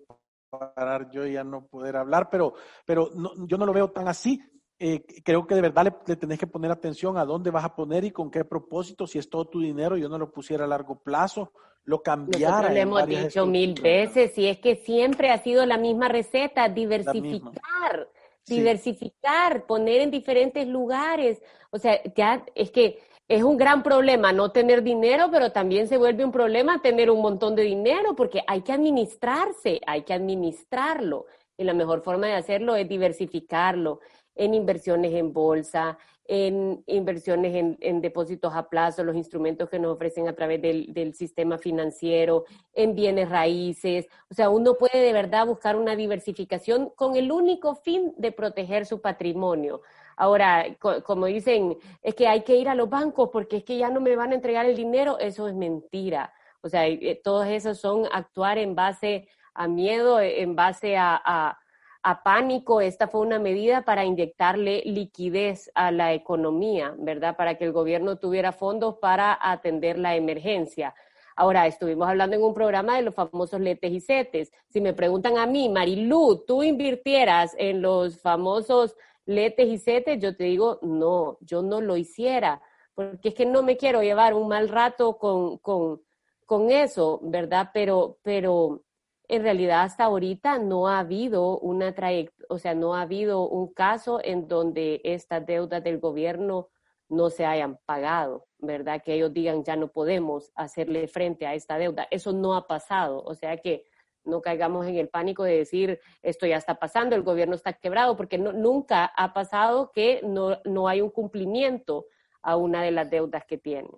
parar 0.50 1.10
yo 1.10 1.26
ya 1.26 1.44
no 1.44 1.66
poder 1.66 1.96
hablar, 1.96 2.28
pero, 2.30 2.54
pero 2.84 3.10
yo 3.46 3.58
no 3.58 3.66
lo 3.66 3.72
veo 3.72 3.90
tan 3.90 4.08
así. 4.08 4.40
Eh, 4.80 5.04
creo 5.24 5.44
que 5.44 5.56
de 5.56 5.60
verdad 5.60 5.92
le, 6.06 6.16
tenés 6.16 6.38
que 6.38 6.46
poner 6.46 6.70
atención 6.70 7.18
a 7.18 7.24
dónde 7.24 7.50
vas 7.50 7.64
a 7.64 7.74
poner 7.74 8.04
y 8.04 8.12
con 8.12 8.30
qué 8.30 8.44
propósito. 8.44 9.06
Si 9.06 9.18
es 9.18 9.28
todo 9.28 9.46
tu 9.46 9.60
dinero, 9.60 9.96
yo 9.96 10.08
no 10.08 10.18
lo 10.18 10.30
pusiera 10.30 10.64
a 10.64 10.68
largo 10.68 11.00
plazo, 11.02 11.52
lo 11.84 12.00
cambiara. 12.02 12.48
Nosotros 12.48 12.74
lo 12.74 12.80
hemos 12.80 13.06
dicho 13.06 13.46
mil 13.46 13.74
veces 13.80 14.38
y 14.38 14.46
es 14.46 14.58
que 14.58 14.76
siempre 14.76 15.30
ha 15.30 15.38
sido 15.38 15.66
la 15.66 15.78
misma 15.78 16.08
receta, 16.08 16.68
diversificar, 16.68 18.08
diversificar, 18.46 19.66
poner 19.66 20.02
en 20.02 20.12
diferentes 20.12 20.68
lugares. 20.68 21.42
O 21.70 21.78
sea, 21.78 22.00
ya 22.14 22.44
es 22.54 22.70
que 22.70 23.00
es 23.28 23.42
un 23.42 23.58
gran 23.58 23.82
problema 23.82 24.32
no 24.32 24.52
tener 24.52 24.82
dinero, 24.82 25.28
pero 25.30 25.52
también 25.52 25.86
se 25.86 25.98
vuelve 25.98 26.24
un 26.24 26.32
problema 26.32 26.80
tener 26.80 27.10
un 27.10 27.20
montón 27.20 27.54
de 27.54 27.62
dinero 27.62 28.16
porque 28.16 28.42
hay 28.46 28.62
que 28.62 28.72
administrarse, 28.72 29.80
hay 29.86 30.02
que 30.02 30.14
administrarlo. 30.14 31.26
Y 31.58 31.64
la 31.64 31.74
mejor 31.74 32.00
forma 32.00 32.26
de 32.26 32.34
hacerlo 32.34 32.74
es 32.74 32.88
diversificarlo 32.88 34.00
en 34.34 34.54
inversiones 34.54 35.12
en 35.12 35.32
bolsa, 35.32 35.98
en 36.24 36.82
inversiones 36.86 37.76
en, 37.80 38.00
depósitos 38.00 38.54
a 38.54 38.68
plazo, 38.68 39.02
los 39.02 39.16
instrumentos 39.16 39.68
que 39.68 39.78
nos 39.78 39.94
ofrecen 39.94 40.28
a 40.28 40.34
través 40.34 40.62
del, 40.62 40.92
del, 40.92 41.14
sistema 41.14 41.58
financiero, 41.58 42.44
en 42.72 42.94
bienes 42.94 43.28
raíces. 43.28 44.06
O 44.30 44.34
sea, 44.34 44.48
uno 44.48 44.74
puede 44.74 45.00
de 45.00 45.12
verdad 45.12 45.46
buscar 45.46 45.76
una 45.76 45.96
diversificación 45.96 46.90
con 46.94 47.16
el 47.16 47.32
único 47.32 47.74
fin 47.74 48.14
de 48.16 48.30
proteger 48.30 48.86
su 48.86 49.00
patrimonio. 49.00 49.82
Ahora, 50.18 50.66
como 51.04 51.26
dicen, 51.26 51.78
es 52.02 52.14
que 52.14 52.28
hay 52.28 52.42
que 52.42 52.56
ir 52.56 52.68
a 52.68 52.74
los 52.74 52.90
bancos 52.90 53.30
porque 53.32 53.58
es 53.58 53.64
que 53.64 53.78
ya 53.78 53.88
no 53.88 54.00
me 54.00 54.16
van 54.16 54.32
a 54.32 54.34
entregar 54.34 54.66
el 54.66 54.76
dinero, 54.76 55.18
eso 55.18 55.48
es 55.48 55.54
mentira. 55.54 56.32
O 56.60 56.68
sea, 56.68 56.86
eh, 56.86 57.20
todos 57.22 57.46
esos 57.46 57.78
son 57.78 58.06
actuar 58.12 58.58
en 58.58 58.74
base 58.74 59.28
a 59.54 59.68
miedo, 59.68 60.20
en 60.20 60.54
base 60.56 60.96
a 60.96 61.56
a 62.02 62.22
pánico. 62.22 62.80
Esta 62.80 63.08
fue 63.08 63.20
una 63.20 63.38
medida 63.38 63.82
para 63.82 64.04
inyectarle 64.04 64.82
liquidez 64.84 65.70
a 65.74 65.90
la 65.90 66.12
economía, 66.12 66.94
¿verdad? 66.98 67.36
Para 67.36 67.56
que 67.56 67.64
el 67.64 67.72
gobierno 67.72 68.16
tuviera 68.16 68.52
fondos 68.52 68.96
para 68.96 69.38
atender 69.40 69.98
la 69.98 70.16
emergencia. 70.16 70.94
Ahora, 71.36 71.66
estuvimos 71.66 72.08
hablando 72.08 72.34
en 72.34 72.42
un 72.42 72.54
programa 72.54 72.96
de 72.96 73.02
los 73.02 73.14
famosos 73.14 73.60
letes 73.60 73.92
y 73.92 74.00
setes. 74.00 74.52
Si 74.68 74.80
me 74.80 74.92
preguntan 74.92 75.38
a 75.38 75.46
mí, 75.46 75.68
Marilú, 75.68 76.44
¿tú 76.46 76.62
invirtieras 76.62 77.54
en 77.58 77.80
los 77.80 78.20
famosos 78.20 78.96
letes 79.28 79.68
y 79.68 79.78
setes? 79.78 80.18
Yo 80.18 80.34
te 80.34 80.44
digo, 80.44 80.78
no, 80.82 81.38
yo 81.42 81.62
no 81.62 81.80
lo 81.80 81.96
hiciera, 81.96 82.62
porque 82.94 83.28
es 83.28 83.34
que 83.34 83.46
no 83.46 83.62
me 83.62 83.76
quiero 83.76 84.02
llevar 84.02 84.34
un 84.34 84.48
mal 84.48 84.68
rato 84.68 85.18
con, 85.18 85.58
con, 85.58 86.00
con 86.46 86.70
eso, 86.70 87.20
¿verdad? 87.22 87.70
Pero, 87.74 88.18
pero 88.22 88.84
en 89.28 89.42
realidad 89.42 89.82
hasta 89.82 90.04
ahorita 90.04 90.58
no 90.58 90.88
ha 90.88 91.00
habido 91.00 91.58
una 91.58 91.94
trayectoria, 91.94 92.46
o 92.48 92.58
sea, 92.58 92.74
no 92.74 92.94
ha 92.94 93.02
habido 93.02 93.46
un 93.46 93.72
caso 93.72 94.18
en 94.24 94.48
donde 94.48 95.02
estas 95.04 95.44
deudas 95.44 95.84
del 95.84 95.98
gobierno 95.98 96.70
no 97.10 97.28
se 97.28 97.44
hayan 97.44 97.78
pagado, 97.84 98.46
¿verdad? 98.58 99.02
Que 99.04 99.14
ellos 99.14 99.32
digan 99.34 99.62
ya 99.62 99.76
no 99.76 99.88
podemos 99.88 100.50
hacerle 100.54 101.06
frente 101.06 101.46
a 101.46 101.54
esta 101.54 101.76
deuda. 101.76 102.08
Eso 102.10 102.32
no 102.32 102.54
ha 102.54 102.66
pasado, 102.66 103.22
o 103.22 103.34
sea 103.34 103.58
que 103.58 103.84
no 104.28 104.40
caigamos 104.40 104.86
en 104.86 104.96
el 104.96 105.08
pánico 105.08 105.44
de 105.44 105.56
decir 105.56 106.00
esto 106.22 106.46
ya 106.46 106.56
está 106.56 106.78
pasando, 106.78 107.16
el 107.16 107.22
gobierno 107.22 107.54
está 107.54 107.72
quebrado, 107.72 108.16
porque 108.16 108.38
nunca 108.38 109.06
ha 109.06 109.32
pasado 109.32 109.90
que 109.92 110.20
no, 110.22 110.58
no 110.64 110.88
hay 110.88 111.00
un 111.00 111.10
cumplimiento 111.10 112.06
a 112.42 112.56
una 112.56 112.82
de 112.82 112.90
las 112.90 113.10
deudas 113.10 113.44
que 113.44 113.58
tienen. 113.58 113.90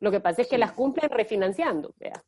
Lo 0.00 0.10
que 0.10 0.20
pasa 0.20 0.42
es 0.42 0.48
que 0.48 0.58
las 0.58 0.72
cumplen 0.72 1.10
refinanciando, 1.10 1.94
¿vea? 1.98 2.22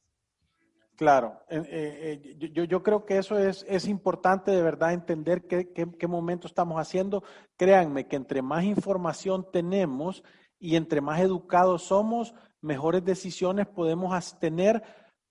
Claro, 0.97 1.43
eh, 1.51 1.63
eh, 1.69 2.51
yo, 2.53 2.65
yo, 2.65 2.83
creo 2.83 3.05
que 3.05 3.19
eso 3.19 3.39
es, 3.39 3.67
es 3.69 3.87
importante 3.87 4.51
de 4.51 4.63
verdad 4.63 4.95
entender 4.95 5.47
qué, 5.47 5.71
qué, 5.71 6.07
momento 6.07 6.47
estamos 6.47 6.81
haciendo. 6.81 7.23
Créanme 7.59 8.07
que 8.07 8.17
entre 8.17 8.41
más 8.41 8.65
información 8.65 9.47
tenemos 9.53 10.25
y 10.59 10.75
entre 10.75 11.03
más 11.03 11.21
educados 11.21 11.83
somos, 11.83 12.35
mejores 12.63 13.05
decisiones 13.05 13.67
podemos 13.67 14.39
tener 14.39 14.83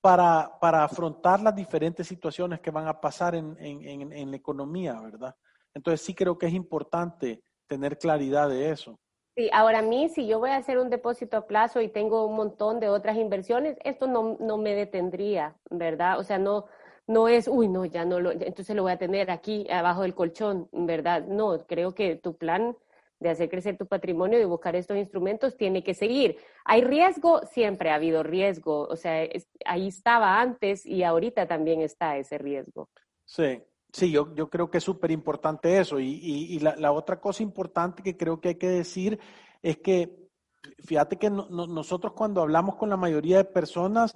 para, 0.05 0.51
para 0.59 0.83
afrontar 0.83 1.41
las 1.41 1.55
diferentes 1.55 2.05
situaciones 2.05 2.59
que 2.59 2.69
van 2.69 2.88
a 2.88 3.01
pasar 3.01 3.33
en, 3.33 3.57
en, 3.59 4.13
en 4.13 4.29
la 4.29 4.38
economía, 4.38 5.01
¿verdad? 5.01 5.35
Entonces 5.74 6.01
sí 6.01 6.13
creo 6.13 6.38
que 6.38 6.45
es 6.45 6.53
importante 6.53 7.41
tener 7.65 7.97
claridad 7.97 8.47
de 8.47 8.69
eso. 8.69 9.00
Sí, 9.35 9.50
ahora 9.51 9.79
a 9.79 9.81
mí, 9.81 10.07
si 10.09 10.27
yo 10.27 10.38
voy 10.38 10.51
a 10.51 10.57
hacer 10.57 10.77
un 10.77 10.91
depósito 10.91 11.38
a 11.38 11.47
plazo 11.47 11.81
y 11.81 11.88
tengo 11.88 12.27
un 12.27 12.35
montón 12.35 12.79
de 12.79 12.88
otras 12.88 13.17
inversiones, 13.17 13.79
esto 13.83 14.05
no, 14.05 14.38
no 14.39 14.59
me 14.59 14.75
detendría, 14.75 15.55
¿verdad? 15.71 16.19
O 16.19 16.24
sea, 16.24 16.38
no, 16.38 16.65
no 17.07 17.27
es, 17.27 17.47
uy, 17.47 17.67
no, 17.67 17.83
ya 17.85 18.05
no 18.05 18.19
lo, 18.19 18.31
entonces 18.31 18.75
lo 18.75 18.83
voy 18.83 18.91
a 18.91 19.00
tener 19.00 19.31
aquí 19.31 19.67
abajo 19.71 20.03
del 20.03 20.13
colchón, 20.13 20.69
¿verdad? 20.71 21.24
No, 21.25 21.65
creo 21.65 21.95
que 21.95 22.15
tu 22.15 22.38
plan 22.38 22.77
de 23.19 23.29
hacer 23.29 23.50
crecer 23.50 23.77
tu 23.77 23.86
patrimonio 23.86 24.39
y 24.39 24.45
buscar 24.45 24.75
estos 24.75 24.98
instrumentos 24.98 25.55
tiene 25.57 25.84
que 25.84 25.93
seguir. 25.93 26.38
¿Hay 26.63 26.81
riesgo? 26.81 27.41
Siempre 27.45 27.89
ha 27.89 27.95
habido 27.95 28.24
riesgo, 28.24 28.88
o 28.88 28.95
sea, 28.95 29.27
ahí 29.65 29.88
estaba 29.88 30.41
antes 30.41 30.86
y 30.86 31.03
ahorita 31.03 31.48
también 31.48 31.81
está 31.81 32.17
ese 32.17 32.38
riesgo. 32.38 32.89
Sí, 33.25 33.62
Sí, 33.95 34.12
yo, 34.12 34.36
yo 34.36 34.50
creo 34.50 34.69
que 34.69 34.79
es 34.79 34.84
súper 34.84 35.10
importante 35.12 35.79
eso. 35.79 36.01
Y, 36.01 36.19
y, 36.22 36.60
la, 36.60 36.75
la, 36.75 36.91
otra 36.91 37.22
cosa 37.22 37.43
importante 37.43 38.03
que 38.03 38.17
creo 38.17 38.41
que 38.41 38.50
hay 38.50 38.55
que 38.55 38.67
decir 38.67 39.17
es 39.62 39.77
que, 39.77 40.13
fíjate 40.84 41.15
que 41.15 41.29
nosotros 41.29 42.12
cuando 42.12 42.41
hablamos 42.41 42.75
con 42.75 42.89
la 42.89 42.98
mayoría 42.98 43.38
de 43.38 43.45
personas, 43.45 44.13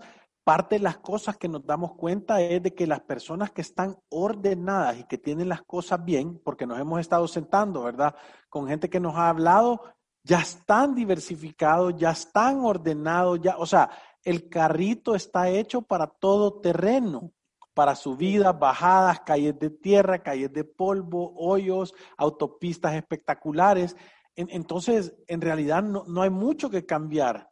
parte 0.50 0.77
de 0.77 0.82
las 0.82 0.98
cosas 0.98 1.38
que 1.38 1.48
nos 1.48 1.63
damos 1.63 1.94
cuenta 1.94 2.41
es 2.41 2.63
de 2.63 2.74
que 2.74 2.88
las 2.88 3.01
personas 3.01 3.51
que 3.51 3.62
están 3.62 3.96
ordenadas 4.10 4.98
y 4.98 5.03
que 5.03 5.20
tienen 5.20 5.48
las 5.48 5.62
cosas 5.62 6.03
bien, 6.03 6.41
porque 6.44 6.65
nos 6.65 6.79
hemos 6.79 7.00
estado 7.01 7.27
sentando, 7.27 7.84
¿verdad? 7.84 8.15
Con 8.50 8.68
gente 8.68 8.89
que 8.89 9.00
nos 9.00 9.13
ha 9.13 9.29
hablado, 9.29 9.84
ya 10.24 10.39
están 10.39 10.96
diversificados, 10.96 11.96
ya 11.98 12.10
están 12.10 12.62
ordenados, 12.62 13.39
ya, 13.44 13.58
o 13.60 13.68
sea, 13.68 13.91
el 14.24 14.50
carrito 14.50 15.13
está 15.13 15.50
hecho 15.50 15.84
para 15.84 16.08
todo 16.08 16.60
terreno 16.62 17.32
para 17.75 17.94
subidas, 17.94 18.58
bajadas, 18.58 19.20
calles 19.20 19.60
de 19.60 19.70
tierra, 19.70 20.24
calles 20.24 20.51
de 20.51 20.63
polvo, 20.63 21.32
hoyos, 21.38 21.94
autopistas 22.18 22.96
espectaculares. 22.96 23.96
entonces, 24.36 25.13
en 25.27 25.41
realidad 25.41 25.84
no, 25.84 26.22
hay 26.24 26.32
mucho 26.32 26.72
que 26.72 26.88
cambiar, 26.88 27.49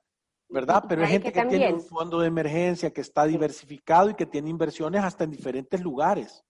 ¿verdad? 0.50 0.84
Pero 0.88 1.04
hay 1.04 1.10
gente 1.10 1.32
que, 1.32 1.46
tiene 1.46 1.74
un 1.74 1.82
fondo 1.82 2.20
de 2.20 2.28
emergencia, 2.28 2.92
que 2.92 3.02
está 3.02 3.26
diversificado 3.26 4.10
y 4.10 4.16
que 4.16 4.26
tiene 4.26 4.50
inversiones 4.50 5.04
hasta 5.04 5.24
en 5.24 5.32
diferentes 5.32 5.82
lugares. 5.82 6.44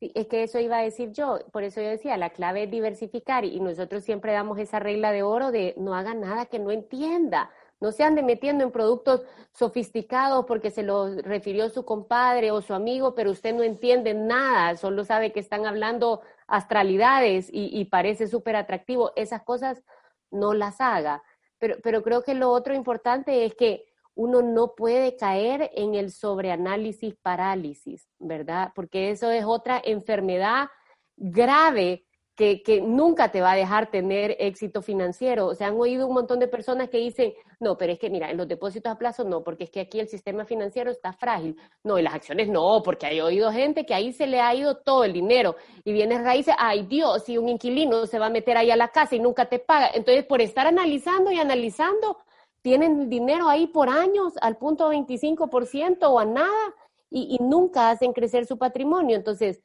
Sí, 0.00 0.10
es 0.14 0.26
que 0.26 0.42
eso 0.42 0.58
iba 0.58 0.78
a 0.78 0.82
decir 0.82 1.12
yo, 1.12 1.38
por 1.52 1.62
eso 1.62 1.80
yo 1.80 1.88
decía, 1.88 2.16
la 2.16 2.30
clave 2.30 2.64
es 2.64 2.70
diversificar 2.70 3.44
y 3.44 3.60
nosotros 3.60 4.02
siempre 4.02 4.32
damos 4.32 4.58
esa 4.58 4.80
regla 4.80 5.12
de 5.12 5.22
oro 5.22 5.52
de 5.52 5.74
no 5.76 5.94
haga 5.94 6.14
nada 6.14 6.46
que 6.46 6.58
no 6.58 6.70
entienda. 6.70 7.50
No 7.80 7.92
se 7.92 8.02
ande 8.02 8.22
metiendo 8.22 8.64
en 8.64 8.70
productos 8.70 9.24
sofisticados 9.52 10.46
porque 10.46 10.70
se 10.70 10.82
lo 10.82 11.14
refirió 11.20 11.68
su 11.68 11.84
compadre 11.84 12.50
o 12.50 12.62
su 12.62 12.72
amigo, 12.72 13.14
pero 13.14 13.30
usted 13.30 13.54
no 13.54 13.62
entiende 13.62 14.14
nada, 14.14 14.76
solo 14.76 15.04
sabe 15.04 15.32
que 15.32 15.40
están 15.40 15.66
hablando 15.66 16.22
astralidades 16.46 17.48
y, 17.52 17.84
parece 17.86 18.26
súper 18.26 18.56
atractivo. 18.56 19.12
Esas 19.16 19.42
cosas 19.42 19.82
no 20.30 20.54
las 20.54 20.80
haga. 20.80 21.22
Pero, 21.58 21.76
pero 21.82 22.02
creo 22.02 22.22
que 22.22 22.34
lo 22.34 22.50
otro 22.50 22.74
importante 22.74 23.44
es 23.44 23.54
que 23.54 23.84
uno 24.14 24.42
no 24.42 24.74
puede 24.74 25.16
caer 25.16 25.70
en 25.74 25.94
el 25.94 26.12
sobreanálisis 26.12 27.14
parálisis, 27.16 28.08
¿verdad? 28.18 28.72
Porque 28.74 29.10
eso 29.10 29.30
es 29.30 29.44
otra 29.44 29.80
enfermedad 29.84 30.68
grave 31.16 32.04
que, 32.36 32.82
nunca 32.84 33.30
te 33.30 33.40
va 33.40 33.52
a 33.52 33.56
dejar 33.56 33.90
tener 33.90 34.36
éxito 34.40 34.82
financiero. 34.82 35.46
O 35.46 35.54
sea, 35.54 35.68
han 35.68 35.78
oído 35.78 36.06
un 36.06 36.14
montón 36.14 36.40
de 36.40 36.48
personas 36.48 36.88
que 36.88 36.98
dicen, 36.98 37.32
no, 37.60 37.76
pero 37.78 37.92
es 37.92 37.98
que 37.98 38.10
mira, 38.10 38.30
en 38.30 38.36
los 38.36 38.48
depósitos 38.48 38.90
a 38.90 38.98
plazo 38.98 39.24
no, 39.24 39.44
porque 39.44 39.64
es 39.64 39.70
que 39.70 39.80
aquí 39.80 40.00
el 40.00 40.08
sistema 40.08 40.44
financiero 40.44 40.90
está 40.90 41.12
frágil. 41.12 41.56
No, 41.84 41.98
y 41.98 42.02
las 42.02 42.14
acciones 42.14 42.48
no, 42.48 42.82
porque 42.82 43.06
hay 43.06 43.20
oído 43.20 43.52
gente 43.52 43.86
que 43.86 43.94
ahí 43.94 44.12
se 44.12 44.26
le 44.26 44.40
ha 44.40 44.54
ido 44.54 44.78
todo 44.78 45.04
el 45.04 45.12
dinero. 45.12 45.56
Y 45.84 45.92
vienes 45.92 46.22
raíces, 46.22 46.54
ay 46.58 46.86
Dios, 46.86 47.24
si 47.24 47.38
un 47.38 47.48
inquilino 47.48 48.06
se 48.06 48.18
va 48.18 48.26
a 48.26 48.30
meter 48.30 48.56
ahí 48.56 48.70
a 48.70 48.76
la 48.76 48.88
casa 48.88 49.14
y 49.14 49.20
nunca 49.20 49.46
te 49.46 49.60
paga. 49.60 49.90
Entonces, 49.94 50.24
por 50.24 50.40
estar 50.40 50.66
analizando 50.66 51.30
y 51.30 51.38
analizando, 51.38 52.18
tienen 52.62 53.08
dinero 53.08 53.48
ahí 53.48 53.66
por 53.68 53.88
años 53.88 54.32
al 54.40 54.56
punto 54.56 54.90
25% 54.90 55.98
o 56.02 56.18
a 56.18 56.24
nada 56.24 56.74
y 57.10 57.38
nunca 57.40 57.90
hacen 57.90 58.12
crecer 58.12 58.44
su 58.44 58.58
patrimonio. 58.58 59.14
Entonces, 59.14 59.60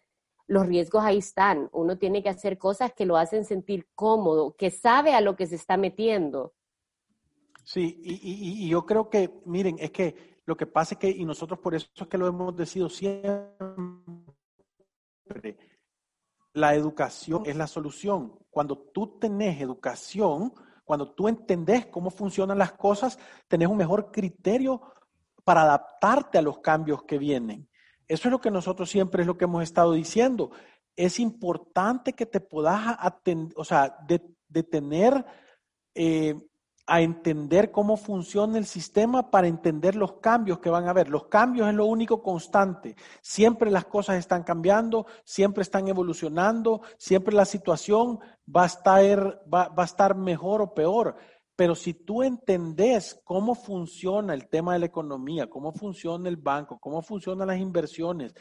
los 0.50 0.66
riesgos 0.66 1.04
ahí 1.04 1.20
están. 1.20 1.70
Uno 1.72 1.98
tiene 1.98 2.24
que 2.24 2.30
hacer 2.30 2.58
cosas 2.58 2.92
que 2.94 3.06
lo 3.06 3.18
hacen 3.18 3.46
sentir 3.46 3.88
cómodo, 3.94 4.56
que 4.58 4.72
sabe 4.72 5.14
a 5.14 5.22
lo 5.22 5.36
que 5.36 5.46
se 5.46 5.56
está 5.56 5.78
metiendo. 5.78 6.56
Sí, 7.64 8.02
y, 8.04 8.68
yo 8.68 8.84
creo 8.84 9.12
que, 9.12 9.32
miren, 9.46 9.78
es 9.80 9.92
que 9.92 10.40
lo 10.46 10.58
que 10.58 10.66
pasa 10.66 10.96
es 10.96 11.00
que, 11.00 11.10
y 11.12 11.24
nosotros 11.24 11.60
por 11.60 11.76
eso 11.76 11.88
es 11.96 12.08
que 12.08 12.18
lo 12.18 12.26
hemos 12.26 12.56
decidido 12.56 12.90
siempre, 12.90 13.54
la 16.54 16.74
educación 16.74 17.44
es 17.46 17.56
la 17.56 17.68
solución. 17.68 18.40
Cuando 18.50 18.76
tú 18.76 19.20
tenés 19.20 19.62
educación, 19.62 20.52
cuando 20.84 21.14
tú 21.14 21.28
entendés 21.28 21.86
cómo 21.86 22.10
funcionan 22.10 22.58
las 22.58 22.72
cosas, 22.72 23.20
tenés 23.48 23.68
un 23.68 23.78
mejor 23.78 24.12
criterio 24.12 24.82
para 25.44 25.62
adaptarte 25.62 26.40
a 26.40 26.42
los 26.42 26.58
cambios 26.58 27.04
que 27.04 27.20
vienen. 27.20 27.69
Eso 28.10 28.28
es 28.28 28.32
lo 28.32 28.42
que 28.42 28.52
nosotros 28.52 28.90
siempre 28.90 29.22
es 29.22 29.28
lo 29.28 29.38
que 29.38 29.46
hemos 29.46 29.64
estado 29.64 29.94
diciendo. 29.94 30.50
Es 30.96 31.20
importante 31.20 32.14
que 32.14 32.26
te 32.26 32.42
puedas 32.42 32.98
atender, 33.00 33.54
o 33.56 33.64
sea, 33.64 33.96
detener 34.48 35.24
eh, 35.94 36.36
a 36.88 37.02
entender 37.02 37.72
cómo 37.72 37.98
funciona 37.98 38.58
el 38.58 38.66
sistema 38.66 39.30
para 39.30 39.48
entender 39.48 39.96
los 39.96 40.14
cambios 40.14 40.58
que 40.60 40.72
van 40.72 40.88
a 40.88 40.90
haber. 40.90 41.08
Los 41.08 41.28
cambios 41.28 41.70
es 41.70 41.76
lo 41.76 41.86
único 41.86 42.24
constante. 42.24 42.96
Siempre 43.22 43.70
las 43.70 43.86
cosas 43.86 44.18
están 44.18 44.42
cambiando, 44.42 45.06
siempre 45.24 45.62
están 45.62 45.88
evolucionando, 45.88 46.82
siempre 46.98 47.36
la 47.36 47.46
situación 47.46 48.20
va 48.54 48.64
a 48.64 48.66
estar, 48.66 49.44
va 49.54 49.72
a 49.78 49.84
estar 49.84 50.16
mejor 50.16 50.64
o 50.64 50.74
peor. 50.74 51.16
Pero 51.60 51.76
si 51.76 51.94
tú 51.94 52.24
entendés 52.24 53.20
cómo 53.26 53.54
funciona 53.54 54.34
el 54.34 54.48
tema 54.48 54.72
de 54.72 54.80
la 54.80 54.86
economía, 54.86 55.50
cómo 55.50 55.74
funciona 55.74 56.30
el 56.30 56.38
banco, 56.38 56.80
cómo 56.80 57.02
funcionan 57.02 57.50
las 57.50 57.60
inversiones, 57.60 58.34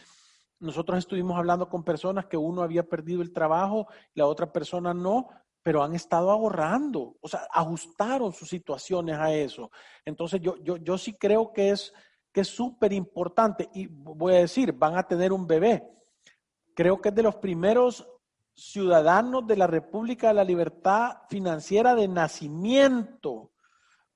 nosotros 0.61 1.01
estuvimos 1.01 1.37
hablando 1.37 1.69
con 1.69 1.83
personas 1.83 2.27
que 2.27 2.37
uno 2.37 2.63
había 2.63 2.85
perdido 2.85 3.21
el 3.21 3.33
trabajo, 3.33 3.89
la 4.15 4.25
otra 4.25 4.53
persona 4.53 4.95
no, 4.95 5.27
pero 5.65 5.83
han 5.83 5.97
estado 5.97 6.31
ahorrando, 6.31 7.17
o 7.21 7.27
sea, 7.27 7.41
ajustaron 7.51 8.33
sus 8.33 8.49
situaciones 8.49 9.17
a 9.19 9.35
eso. 9.35 9.73
Entonces 10.05 10.41
yo, 10.41 10.55
yo, 10.63 10.77
yo 10.77 10.97
sí 10.97 11.15
creo 11.15 11.53
que 11.53 11.71
es 11.71 11.93
que 12.33 12.43
es 12.43 12.49
súper 12.49 12.93
importante 12.93 13.69
y 13.75 13.89
voy 13.89 14.35
a 14.35 14.43
decir, 14.43 14.73
van 14.73 14.97
a 14.97 15.03
tener 15.03 15.33
un 15.33 15.45
bebé. 15.45 15.91
Creo 16.73 17.01
que 17.01 17.09
es 17.09 17.15
de 17.17 17.25
los 17.25 17.35
primeros 17.35 18.07
ciudadanos 18.59 19.47
de 19.47 19.57
la 19.57 19.69
República 19.69 20.29
de 20.29 20.35
la 20.35 20.45
Libertad 20.45 21.19
Financiera 21.29 21.95
de 21.95 22.09
nacimiento. 22.09 23.53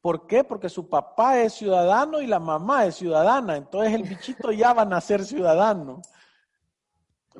¿Por 0.00 0.26
qué? 0.26 0.42
Porque 0.42 0.68
su 0.68 0.88
papá 0.88 1.38
es 1.38 1.52
ciudadano 1.52 2.20
y 2.20 2.26
la 2.26 2.40
mamá 2.40 2.87
es 2.87 2.96
ciudadana. 2.96 3.56
Entonces 3.56 3.94
el 3.94 4.02
bichito 4.02 4.50
ya 4.50 4.72
va 4.72 4.82
a 4.82 4.87
nacer 4.87 5.25
ciudadano. 5.25 6.02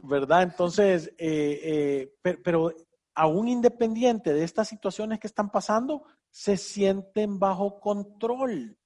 ¿Verdad? 0.05 0.43
Entonces, 0.43 1.09
eh, 1.19 2.15
eh, 2.23 2.39
pero, 2.43 2.73
aún 3.15 3.49
independiente 3.49 4.33
de 4.33 4.45
estas 4.45 4.69
situaciones 4.69 5.19
que 5.19 5.27
están 5.27 5.51
pasando, 5.51 6.05
se 6.31 6.57
sienten 6.57 7.41
bajo 7.41 7.81
control. 7.81 8.79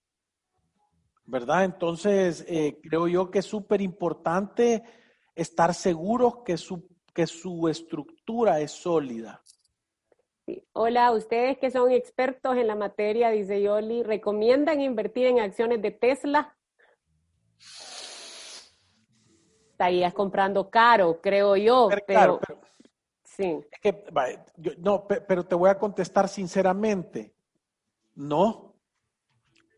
¿Verdad? 1.26 1.64
Entonces, 1.64 2.46
eh, 2.48 2.80
creo 2.82 3.08
yo 3.08 3.30
que 3.30 3.40
es 3.40 3.46
súper 3.46 3.82
importante 3.82 4.82
estar 5.34 5.74
seguros 5.74 6.38
que 6.44 6.56
su 6.56 6.95
que 7.16 7.26
su 7.26 7.66
estructura 7.66 8.60
es 8.60 8.72
sólida. 8.72 9.42
Hola, 10.74 11.12
ustedes 11.12 11.56
que 11.56 11.70
son 11.70 11.90
expertos 11.90 12.54
en 12.58 12.66
la 12.66 12.74
materia, 12.74 13.30
dice 13.30 13.62
Yoli, 13.62 14.02
¿recomiendan 14.02 14.82
invertir 14.82 15.26
en 15.28 15.40
acciones 15.40 15.80
de 15.80 15.92
Tesla? 15.92 16.54
Estarías 19.70 20.12
comprando 20.12 20.68
caro, 20.68 21.18
creo 21.22 21.56
yo. 21.56 21.88
Pero, 22.06 22.38
sí. 23.24 23.64
no, 24.76 25.06
pero 25.06 25.42
te 25.46 25.54
voy 25.54 25.70
a 25.70 25.78
contestar 25.78 26.28
sinceramente. 26.28 27.34
No. 28.14 28.74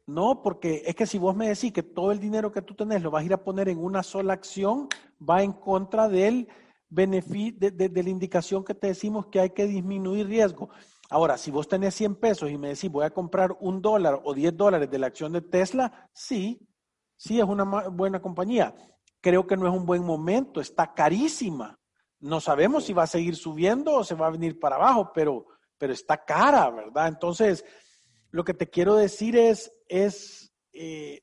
No, 0.06 0.42
porque 0.42 0.82
es 0.84 0.96
que 0.96 1.06
si 1.06 1.18
vos 1.18 1.36
me 1.36 1.48
decís 1.48 1.72
que 1.72 1.84
todo 1.84 2.10
el 2.10 2.18
dinero 2.18 2.50
que 2.50 2.62
tú 2.62 2.74
tenés 2.74 3.00
lo 3.00 3.12
vas 3.12 3.22
a 3.22 3.26
ir 3.26 3.32
a 3.32 3.44
poner 3.44 3.68
en 3.68 3.78
una 3.78 4.02
sola 4.02 4.32
acción, 4.32 4.88
va 5.22 5.44
en 5.44 5.52
contra 5.52 6.08
del 6.08 6.48
de, 6.88 8.02
la 8.02 8.10
indicación 8.10 8.64
que 8.64 8.74
te 8.74 8.88
decimos 8.88 9.26
que 9.26 9.40
hay 9.40 9.50
que 9.50 9.66
disminuir 9.66 10.26
riesgo. 10.26 10.70
Ahora, 11.10 11.38
si 11.38 11.50
vos 11.50 11.68
tenés 11.68 11.94
100 11.94 12.16
pesos 12.16 12.50
y 12.50 12.58
me 12.58 12.68
decís 12.68 12.90
voy 12.90 13.04
a 13.04 13.10
comprar 13.10 13.56
un 13.60 13.80
dólar 13.80 14.20
o 14.24 14.34
10 14.34 14.56
dólares 14.56 14.90
de 14.90 14.98
la 14.98 15.06
acción 15.06 15.32
de 15.32 15.40
Tesla, 15.40 16.08
sí, 16.12 16.60
sí 17.16 17.38
es 17.38 17.46
una 17.46 17.64
buena 17.88 18.20
compañía. 18.20 18.74
Creo 19.20 19.46
que 19.46 19.56
no 19.56 19.66
es 19.66 19.74
un 19.74 19.86
buen 19.86 20.04
momento, 20.04 20.60
está 20.60 20.94
carísima. 20.94 21.78
No 22.20 22.40
sabemos 22.40 22.84
si 22.84 22.92
va 22.92 23.04
a 23.04 23.08
seguir 23.08 23.36
subiendo 23.36 23.94
o 23.94 24.04
se 24.04 24.14
va 24.14 24.26
a 24.26 24.30
venir 24.30 24.58
para 24.58 24.76
abajo, 24.76 25.12
pero, 25.14 25.46
pero 25.78 25.92
está 25.92 26.24
cara, 26.24 26.70
¿verdad? 26.70 27.08
Entonces, 27.08 27.64
lo 28.30 28.44
que 28.44 28.54
te 28.54 28.68
quiero 28.68 28.96
decir 28.96 29.36
es, 29.36 29.72
es 29.88 30.52
eh, 30.72 31.22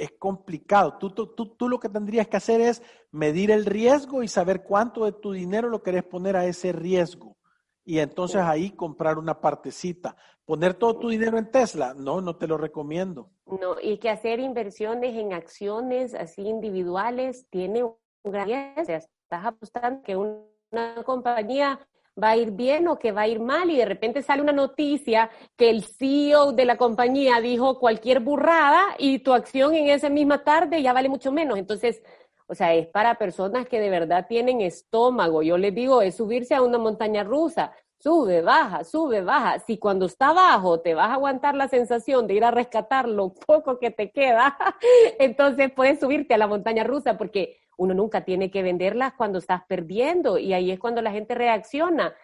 es 0.00 0.12
complicado. 0.18 0.96
Tú, 0.98 1.10
tú, 1.10 1.26
tú, 1.34 1.68
lo 1.68 1.78
que 1.78 1.88
tendrías 1.88 2.26
que 2.26 2.38
hacer 2.38 2.60
es 2.60 2.82
medir 3.12 3.50
el 3.50 3.66
riesgo 3.66 4.22
y 4.22 4.28
saber 4.28 4.62
cuánto 4.62 5.04
de 5.04 5.12
tu 5.12 5.32
dinero 5.32 5.68
lo 5.68 5.82
querés 5.82 6.04
poner 6.04 6.36
a 6.36 6.46
ese 6.46 6.72
riesgo. 6.72 7.36
Y 7.84 7.98
entonces 7.98 8.40
ahí 8.40 8.70
comprar 8.70 9.18
una 9.18 9.40
partecita. 9.40 10.16
Poner 10.44 10.74
todo 10.74 10.98
tu 10.98 11.08
dinero 11.08 11.38
en 11.38 11.50
Tesla, 11.50 11.94
no, 11.94 12.20
no 12.20 12.36
te 12.36 12.46
lo 12.46 12.56
recomiendo. 12.56 13.30
No, 13.46 13.76
y 13.80 13.98
que 13.98 14.10
hacer 14.10 14.40
inversiones 14.40 15.14
en 15.16 15.32
acciones 15.32 16.14
así 16.14 16.42
individuales 16.42 17.46
tiene 17.50 17.84
un 17.84 17.96
gran 18.24 18.46
riesgo. 18.46 18.82
Estás 18.82 19.44
apostando 19.44 20.02
que 20.02 20.16
una 20.16 21.02
compañía 21.04 21.80
va 22.20 22.30
a 22.30 22.36
ir 22.36 22.50
bien 22.50 22.88
o 22.88 22.98
que 22.98 23.12
va 23.12 23.22
a 23.22 23.28
ir 23.28 23.40
mal 23.40 23.70
y 23.70 23.76
de 23.76 23.84
repente 23.84 24.22
sale 24.22 24.42
una 24.42 24.52
noticia 24.52 25.30
que 25.56 25.70
el 25.70 25.84
CEO 25.84 26.52
de 26.52 26.64
la 26.64 26.76
compañía 26.76 27.40
dijo 27.40 27.78
cualquier 27.78 28.20
burrada 28.20 28.82
y 28.98 29.20
tu 29.20 29.32
acción 29.32 29.74
en 29.74 29.88
esa 29.88 30.10
misma 30.10 30.42
tarde 30.44 30.82
ya 30.82 30.92
vale 30.92 31.08
mucho 31.08 31.32
menos. 31.32 31.58
Entonces, 31.58 32.02
o 32.50 32.54
sea, 32.56 32.74
es 32.74 32.88
para 32.88 33.14
personas 33.14 33.68
que 33.68 33.78
de 33.78 33.90
verdad 33.90 34.26
tienen 34.28 34.60
estómago. 34.60 35.40
Yo 35.40 35.56
les 35.56 35.72
digo, 35.72 36.02
es 36.02 36.16
subirse 36.16 36.56
a 36.56 36.62
una 36.62 36.78
montaña 36.78 37.22
rusa. 37.22 37.70
Sube, 38.00 38.42
baja, 38.42 38.82
sube, 38.82 39.22
baja. 39.22 39.60
Si 39.60 39.78
cuando 39.78 40.06
está 40.06 40.30
abajo 40.30 40.80
te 40.80 40.94
vas 40.94 41.10
a 41.10 41.14
aguantar 41.14 41.54
la 41.54 41.68
sensación 41.68 42.26
de 42.26 42.34
ir 42.34 42.44
a 42.44 42.50
rescatar 42.50 43.08
lo 43.08 43.32
poco 43.34 43.78
que 43.78 43.92
te 43.92 44.10
queda, 44.10 44.58
entonces 45.20 45.70
puedes 45.70 46.00
subirte 46.00 46.34
a 46.34 46.38
la 46.38 46.48
montaña 46.48 46.82
rusa 46.82 47.16
porque 47.16 47.60
uno 47.76 47.94
nunca 47.94 48.24
tiene 48.24 48.50
que 48.50 48.64
venderlas 48.64 49.12
cuando 49.12 49.38
estás 49.38 49.62
perdiendo 49.68 50.36
y 50.36 50.52
ahí 50.52 50.72
es 50.72 50.80
cuando 50.80 51.02
la 51.02 51.12
gente 51.12 51.36
reacciona. 51.36 52.16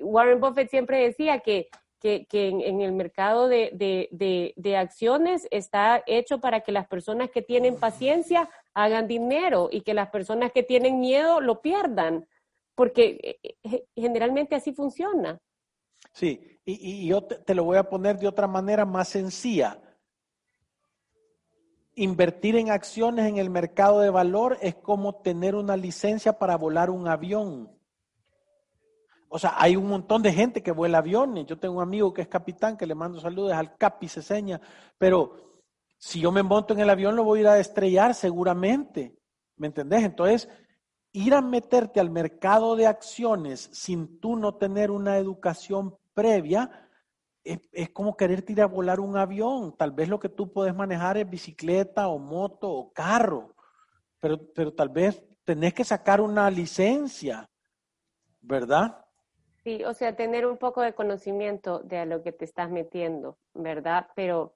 Warren 0.00 0.40
Buffett 0.40 0.68
siempre 0.68 0.98
decía 0.98 1.38
que, 1.38 1.68
que, 2.00 2.26
en, 2.32 2.80
el 2.80 2.92
mercado 2.92 3.46
de, 3.48 4.74
acciones 4.76 5.46
está 5.50 6.02
hecho 6.06 6.40
para 6.40 6.60
que 6.60 6.72
las 6.72 6.88
personas 6.88 7.30
que 7.30 7.42
tienen 7.42 7.76
paciencia 7.76 8.48
hagan 8.74 9.06
dinero 9.06 9.68
y 9.70 9.82
que 9.82 9.94
las 9.94 10.08
personas 10.08 10.52
que 10.52 10.62
tienen 10.62 10.98
miedo 11.00 11.40
lo 11.40 11.60
pierdan, 11.60 12.26
porque 12.74 13.38
eh, 13.42 13.56
eh, 13.62 13.84
generalmente 13.94 14.54
así 14.54 14.72
funciona. 14.72 15.38
Sí, 16.12 16.58
y, 16.64 17.06
yo 17.06 17.22
te, 17.22 17.54
lo 17.54 17.64
voy 17.64 17.76
a 17.76 17.88
poner 17.88 18.18
de 18.18 18.26
otra 18.26 18.46
manera 18.46 18.84
más 18.84 19.08
sencilla 19.08 19.78
Invertir 21.96 22.56
en 22.56 22.70
acciones 22.70 23.26
en 23.26 23.36
el 23.36 23.50
mercado 23.50 24.00
de 24.00 24.08
valor 24.08 24.56
es 24.62 24.74
como 24.76 25.16
tener 25.16 25.54
una 25.54 25.76
licencia 25.76 26.38
para 26.38 26.56
volar 26.56 26.88
un 26.88 27.06
avión. 27.08 27.68
O 29.32 29.38
sea, 29.38 29.54
hay 29.56 29.76
un 29.76 29.86
montón 29.86 30.22
de 30.22 30.32
gente 30.32 30.60
que 30.60 30.72
vuela 30.72 30.98
aviones. 30.98 31.46
Yo 31.46 31.56
tengo 31.56 31.76
un 31.76 31.82
amigo 31.82 32.12
que 32.12 32.22
es 32.22 32.28
capitán, 32.28 32.76
que 32.76 32.84
le 32.84 32.96
mando 32.96 33.20
saludos 33.20 33.52
al 33.52 33.76
Capi, 33.76 34.08
se 34.08 34.22
seña. 34.22 34.60
Pero 34.98 35.62
si 35.96 36.20
yo 36.20 36.32
me 36.32 36.42
monto 36.42 36.74
en 36.74 36.80
el 36.80 36.90
avión, 36.90 37.14
lo 37.14 37.22
voy 37.22 37.38
a 37.38 37.42
ir 37.42 37.48
a 37.48 37.58
estrellar 37.60 38.14
seguramente. 38.16 39.16
¿Me 39.56 39.68
entendés? 39.68 40.02
Entonces, 40.02 40.48
ir 41.12 41.32
a 41.34 41.42
meterte 41.42 42.00
al 42.00 42.10
mercado 42.10 42.74
de 42.74 42.88
acciones 42.88 43.70
sin 43.72 44.18
tú 44.18 44.34
no 44.34 44.56
tener 44.56 44.90
una 44.90 45.16
educación 45.16 45.96
previa, 46.12 46.88
es, 47.44 47.90
como 47.90 48.16
querer 48.16 48.42
tirar 48.42 48.64
a 48.64 48.74
volar 48.74 48.98
un 48.98 49.16
avión. 49.16 49.76
Tal 49.76 49.92
vez 49.92 50.08
lo 50.08 50.18
que 50.18 50.28
tú 50.28 50.52
puedes 50.52 50.74
manejar 50.74 51.16
es 51.18 51.30
bicicleta 51.30 52.08
o 52.08 52.18
moto 52.18 52.68
o 52.68 52.92
carro, 52.92 53.54
pero, 54.18 54.40
pero 54.52 54.74
tal 54.74 54.88
vez 54.88 55.22
tenés 55.44 55.72
que 55.72 55.84
sacar 55.84 56.20
una 56.20 56.50
licencia, 56.50 57.48
¿verdad? 58.40 59.04
Sí, 59.64 59.84
o 59.84 59.92
sea, 59.92 60.16
tener 60.16 60.46
un 60.46 60.56
poco 60.56 60.80
de 60.80 60.94
conocimiento 60.94 61.80
de 61.80 61.98
a 61.98 62.06
lo 62.06 62.22
que 62.22 62.32
te 62.32 62.44
estás 62.44 62.70
metiendo, 62.70 63.36
¿verdad? 63.54 64.08
Pero, 64.14 64.54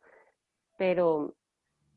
pero 0.79 1.35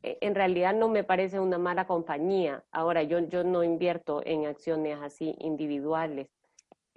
eh, 0.02 0.18
en 0.20 0.34
realidad 0.34 0.74
no 0.74 0.88
me 0.88 1.04
parece 1.04 1.40
una 1.40 1.58
mala 1.58 1.86
compañía. 1.86 2.64
Ahora, 2.70 3.02
yo, 3.02 3.18
yo 3.20 3.44
no 3.44 3.64
invierto 3.64 4.22
en 4.24 4.46
acciones 4.46 4.98
así 5.02 5.34
individuales. 5.38 6.28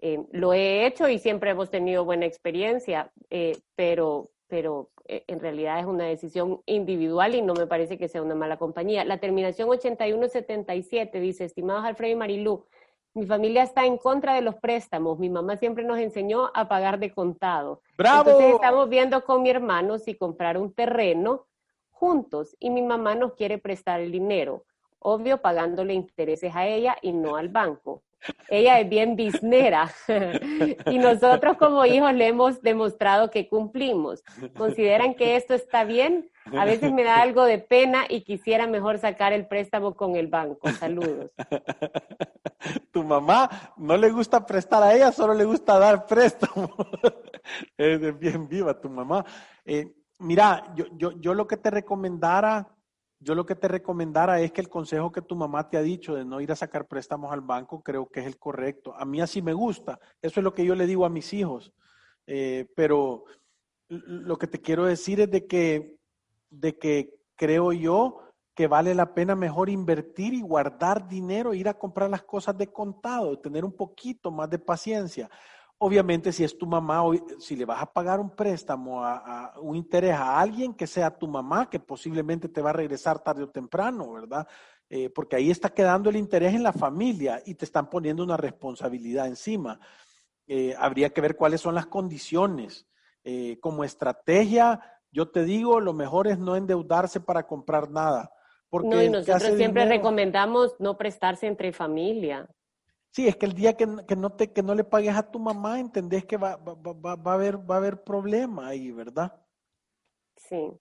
Eh, 0.01 0.25
lo 0.31 0.53
he 0.53 0.85
hecho 0.87 1.07
y 1.07 1.19
siempre 1.19 1.51
hemos 1.51 1.69
tenido 1.69 2.03
buena 2.03 2.25
experiencia, 2.25 3.11
eh, 3.29 3.57
pero, 3.75 4.31
pero 4.47 4.89
eh, 5.07 5.23
en 5.27 5.39
realidad 5.39 5.79
es 5.79 5.85
una 5.85 6.05
decisión 6.05 6.61
individual 6.65 7.35
y 7.35 7.43
no 7.43 7.53
me 7.53 7.67
parece 7.67 7.99
que 7.99 8.07
sea 8.07 8.23
una 8.23 8.33
mala 8.33 8.57
compañía. 8.57 9.05
La 9.05 9.19
terminación 9.19 9.69
8177 9.69 11.19
dice, 11.19 11.45
estimados 11.45 11.85
Alfredo 11.85 12.13
y 12.13 12.15
Marilú, 12.15 12.65
mi 13.13 13.25
familia 13.25 13.63
está 13.63 13.85
en 13.85 13.97
contra 13.97 14.35
de 14.35 14.41
los 14.41 14.55
préstamos. 14.55 15.19
Mi 15.19 15.29
mamá 15.29 15.57
siempre 15.57 15.83
nos 15.83 15.99
enseñó 15.99 16.49
a 16.53 16.67
pagar 16.67 16.99
de 16.99 17.11
contado. 17.11 17.81
¡Bravo! 17.97 18.29
Entonces 18.29 18.55
estamos 18.55 18.89
viendo 18.89 19.23
con 19.25 19.43
mi 19.43 19.49
hermano 19.49 19.97
si 19.97 20.15
comprar 20.15 20.57
un 20.57 20.73
terreno 20.73 21.47
juntos 21.91 22.55
y 22.59 22.71
mi 22.71 22.81
mamá 22.81 23.13
nos 23.13 23.33
quiere 23.33 23.59
prestar 23.59 23.99
el 23.99 24.11
dinero, 24.11 24.65
obvio 24.97 25.39
pagándole 25.39 25.93
intereses 25.93 26.55
a 26.55 26.65
ella 26.65 26.97
y 27.01 27.11
no 27.11 27.35
al 27.35 27.49
banco. 27.49 28.01
Ella 28.49 28.79
es 28.79 28.89
bien 28.89 29.15
biznera 29.15 29.91
y 30.87 30.97
nosotros 30.97 31.57
como 31.57 31.85
hijos 31.85 32.13
le 32.13 32.27
hemos 32.27 32.61
demostrado 32.61 33.29
que 33.29 33.47
cumplimos. 33.47 34.23
¿Consideran 34.57 35.13
que 35.13 35.35
esto 35.35 35.53
está 35.53 35.83
bien? 35.83 36.30
A 36.57 36.65
veces 36.65 36.91
me 36.91 37.03
da 37.03 37.21
algo 37.21 37.45
de 37.45 37.59
pena 37.59 38.05
y 38.09 38.23
quisiera 38.23 38.67
mejor 38.67 38.97
sacar 38.99 39.33
el 39.33 39.47
préstamo 39.47 39.95
con 39.95 40.15
el 40.15 40.27
banco. 40.27 40.69
Saludos. 40.71 41.31
Tu 42.91 43.03
mamá 43.03 43.73
no 43.77 43.97
le 43.97 44.11
gusta 44.11 44.45
prestar 44.45 44.83
a 44.83 44.93
ella, 44.93 45.11
solo 45.11 45.33
le 45.33 45.45
gusta 45.45 45.79
dar 45.79 46.05
préstamo. 46.05 46.75
Es 47.75 48.19
bien 48.19 48.47
viva 48.47 48.79
tu 48.79 48.87
mamá. 48.87 49.25
Eh, 49.65 49.91
mira, 50.19 50.71
yo, 50.75 50.85
yo, 50.95 51.11
yo 51.19 51.33
lo 51.33 51.47
que 51.47 51.57
te 51.57 51.71
recomendara 51.71 52.67
yo 53.23 53.35
lo 53.35 53.45
que 53.45 53.55
te 53.55 53.67
recomendara 53.67 54.41
es 54.41 54.51
que 54.51 54.61
el 54.61 54.69
consejo 54.69 55.11
que 55.11 55.21
tu 55.21 55.35
mamá 55.35 55.69
te 55.69 55.77
ha 55.77 55.81
dicho 55.83 56.15
de 56.15 56.25
no 56.25 56.41
ir 56.41 56.51
a 56.51 56.55
sacar 56.55 56.87
préstamos 56.87 57.31
al 57.31 57.41
banco, 57.41 57.83
creo 57.83 58.09
que 58.09 58.21
es 58.21 58.25
el 58.25 58.39
correcto. 58.39 58.95
A 58.97 59.05
mí 59.05 59.21
así 59.21 59.43
me 59.43 59.53
gusta. 59.53 59.99
Eso 60.23 60.39
es 60.39 60.43
lo 60.43 60.55
que 60.55 60.65
yo 60.65 60.73
le 60.73 60.87
digo 60.87 61.05
a 61.05 61.09
mis 61.09 61.31
hijos. 61.31 61.71
Eh, 62.25 62.67
pero 62.75 63.25
lo 63.89 64.37
que 64.37 64.47
te 64.47 64.59
quiero 64.59 64.85
decir 64.85 65.21
es 65.21 65.29
de 65.29 65.45
que, 65.45 65.97
de 66.51 66.77
que 66.77 67.19
creo 67.35 67.71
yo 67.71 68.19
que 68.53 68.67
vale 68.67 68.93
la 68.93 69.15
pena 69.15 69.35
mejor 69.35 69.69
invertir 69.69 70.33
y 70.33 70.41
guardar 70.41 71.07
dinero, 71.07 71.53
ir 71.53 71.67
a 71.67 71.73
comprar 71.73 72.09
las 72.09 72.21
cosas 72.21 72.55
de 72.57 72.67
contado, 72.67 73.39
tener 73.39 73.65
un 73.65 73.71
poquito 73.71 74.29
más 74.29 74.49
de 74.49 74.59
paciencia. 74.59 75.29
Obviamente, 75.79 76.31
si 76.31 76.43
es 76.43 76.55
tu 76.55 76.67
mamá, 76.67 77.01
si 77.39 77.55
le 77.55 77.65
vas 77.65 77.81
a 77.81 77.91
pagar 77.91 78.19
un 78.19 78.29
préstamo, 78.35 79.03
a, 79.03 79.53
un 79.59 79.75
interés 79.75 80.13
a 80.13 80.39
alguien 80.39 80.75
que 80.75 80.85
sea 80.85 81.17
tu 81.17 81.27
mamá, 81.27 81.69
que 81.69 81.79
posiblemente 81.79 82.49
te 82.49 82.61
va 82.61 82.69
a 82.69 82.73
regresar 82.73 83.23
tarde 83.23 83.41
o 83.43 83.49
temprano, 83.49 84.11
¿verdad? 84.11 84.47
Eh, 84.89 85.09
porque 85.09 85.37
ahí 85.37 85.49
está 85.49 85.69
quedando 85.69 86.09
el 86.11 86.17
interés 86.17 86.53
en 86.53 86.61
la 86.61 86.73
familia 86.73 87.41
y 87.45 87.55
te 87.55 87.65
están 87.65 87.89
poniendo 87.89 88.23
una 88.23 88.37
responsabilidad 88.37 89.25
encima. 89.25 89.79
Eh, 90.45 90.75
habría 90.77 91.11
que 91.11 91.21
ver 91.21 91.35
cuáles 91.35 91.61
son 91.61 91.73
las 91.73 91.87
condiciones. 91.87 92.85
Eh, 93.23 93.57
como 93.61 93.83
estrategia, 93.83 94.81
yo 95.11 95.29
te 95.29 95.43
digo, 95.43 95.79
lo 95.79 95.93
mejor 95.93 96.27
es 96.27 96.39
no 96.39 96.55
endeudarse 96.55 97.19
para 97.19 97.45
comprar 97.45 97.89
nada. 97.89 98.31
Porque 98.69 98.87
no, 98.87 99.03
y 99.03 99.09
nosotros 99.09 99.55
siempre 99.57 99.85
recomendamos 99.85 100.75
no 100.79 100.97
prestarse 100.97 101.45
entre 101.45 101.73
familia. 101.73 102.47
Sí, 103.09 103.27
es 103.27 103.35
que 103.35 103.45
el 103.45 103.53
día 103.53 103.75
que, 103.75 103.85
no, 103.85 104.29
te, 104.31 104.53
que 104.53 104.63
no 104.63 104.73
le 104.73 104.85
pagues 104.85 105.13
a 105.13 105.29
tu 105.29 105.37
mamá, 105.37 105.81
entendés 105.81 106.23
que 106.23 106.37
va, 106.37 106.55
va, 106.55 107.15
va, 107.15 107.31
a 107.31 107.33
haber, 107.33 107.57
va 107.69 107.75
a 107.75 107.77
haber 107.79 108.03
problema 108.03 108.69
ahí, 108.69 108.91
¿verdad? 108.91 109.37
Sí. 110.37 110.71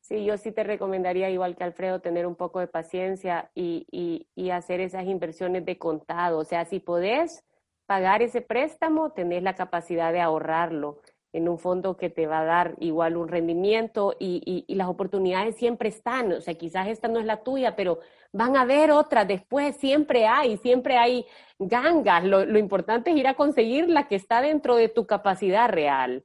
Sí, 0.00 0.24
yo 0.24 0.36
sí 0.36 0.50
te 0.50 0.64
recomendaría, 0.64 1.30
igual 1.30 1.54
que 1.54 1.62
Alfredo, 1.62 2.00
tener 2.00 2.26
un 2.26 2.34
poco 2.34 2.58
de 2.58 2.66
paciencia 2.66 3.52
y, 3.54 3.86
y, 3.92 4.26
y 4.34 4.50
hacer 4.50 4.80
esas 4.80 5.04
inversiones 5.04 5.64
de 5.64 5.78
contado. 5.78 6.38
O 6.38 6.44
sea, 6.44 6.64
si 6.64 6.80
podés 6.80 7.44
pagar 7.86 8.20
ese 8.20 8.40
préstamo, 8.40 9.12
tenés 9.12 9.44
la 9.44 9.54
capacidad 9.54 10.12
de 10.12 10.20
ahorrarlo 10.20 11.00
en 11.32 11.48
un 11.48 11.58
fondo 11.58 11.96
que 11.96 12.10
te 12.10 12.26
va 12.26 12.40
a 12.40 12.44
dar 12.44 12.74
igual 12.80 13.16
un 13.16 13.28
rendimiento 13.28 14.16
y, 14.18 14.64
y, 14.66 14.74
las 14.74 14.88
oportunidades 14.88 15.56
siempre 15.56 15.88
están. 15.88 16.32
O 16.32 16.40
sea, 16.40 16.54
quizás 16.54 16.88
esta 16.88 17.08
no 17.08 17.20
es 17.20 17.24
la 17.24 17.42
tuya, 17.42 17.76
pero 17.76 18.00
van 18.32 18.56
a 18.56 18.62
haber 18.62 18.90
otras 18.90 19.28
después, 19.28 19.76
siempre 19.76 20.26
hay, 20.26 20.56
siempre 20.58 20.96
hay 20.96 21.26
gangas. 21.58 22.24
Lo, 22.24 22.44
lo 22.44 22.58
importante 22.58 23.10
es 23.10 23.16
ir 23.16 23.28
a 23.28 23.34
conseguir 23.34 23.88
la 23.88 24.08
que 24.08 24.16
está 24.16 24.42
dentro 24.42 24.74
de 24.76 24.88
tu 24.88 25.06
capacidad 25.06 25.68
real. 25.68 26.24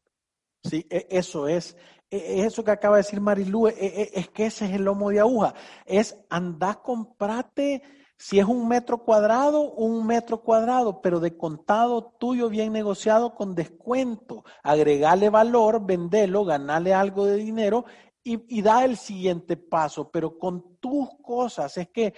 Sí, 0.64 0.88
e, 0.90 1.08
eso 1.12 1.48
es. 1.48 1.78
E, 2.10 2.18
e, 2.18 2.46
eso 2.46 2.64
que 2.64 2.72
acaba 2.72 2.96
de 2.96 3.04
decir 3.04 3.22
Marilú, 3.22 3.68
es 3.68 4.30
que 4.30 4.48
ese 4.48 4.66
es 4.66 4.74
el 4.74 4.86
lomo 4.86 5.12
de 5.12 5.20
aguja. 5.20 5.54
Es 5.86 6.18
andar, 6.30 6.82
comprate 6.82 7.84
si 8.28 8.40
es 8.40 8.46
un 8.46 8.68
metro 8.68 9.04
cuadrado, 9.04 9.72
un 9.74 10.08
metro 10.08 10.42
cuadrado, 10.42 11.00
pero 11.00 11.20
de 11.20 11.38
contado 11.38 12.16
tuyo 12.18 12.50
bien 12.50 12.74
negociado 12.74 13.36
con 13.36 13.54
descuento. 13.54 14.44
Agregale 14.64 15.30
valor, 15.30 15.86
vendelo, 15.86 16.44
ganale 16.44 16.92
algo 16.92 17.28
de 17.28 17.36
dinero 17.36 17.86
y, 18.24 18.64
da 18.64 18.84
el 18.84 18.98
siguiente 18.98 19.58
paso, 19.58 20.10
pero 20.10 20.40
con 20.40 20.80
tus 20.80 21.08
cosas. 21.22 21.78
Es 21.78 21.90
que 21.90 22.06
eh, 22.08 22.14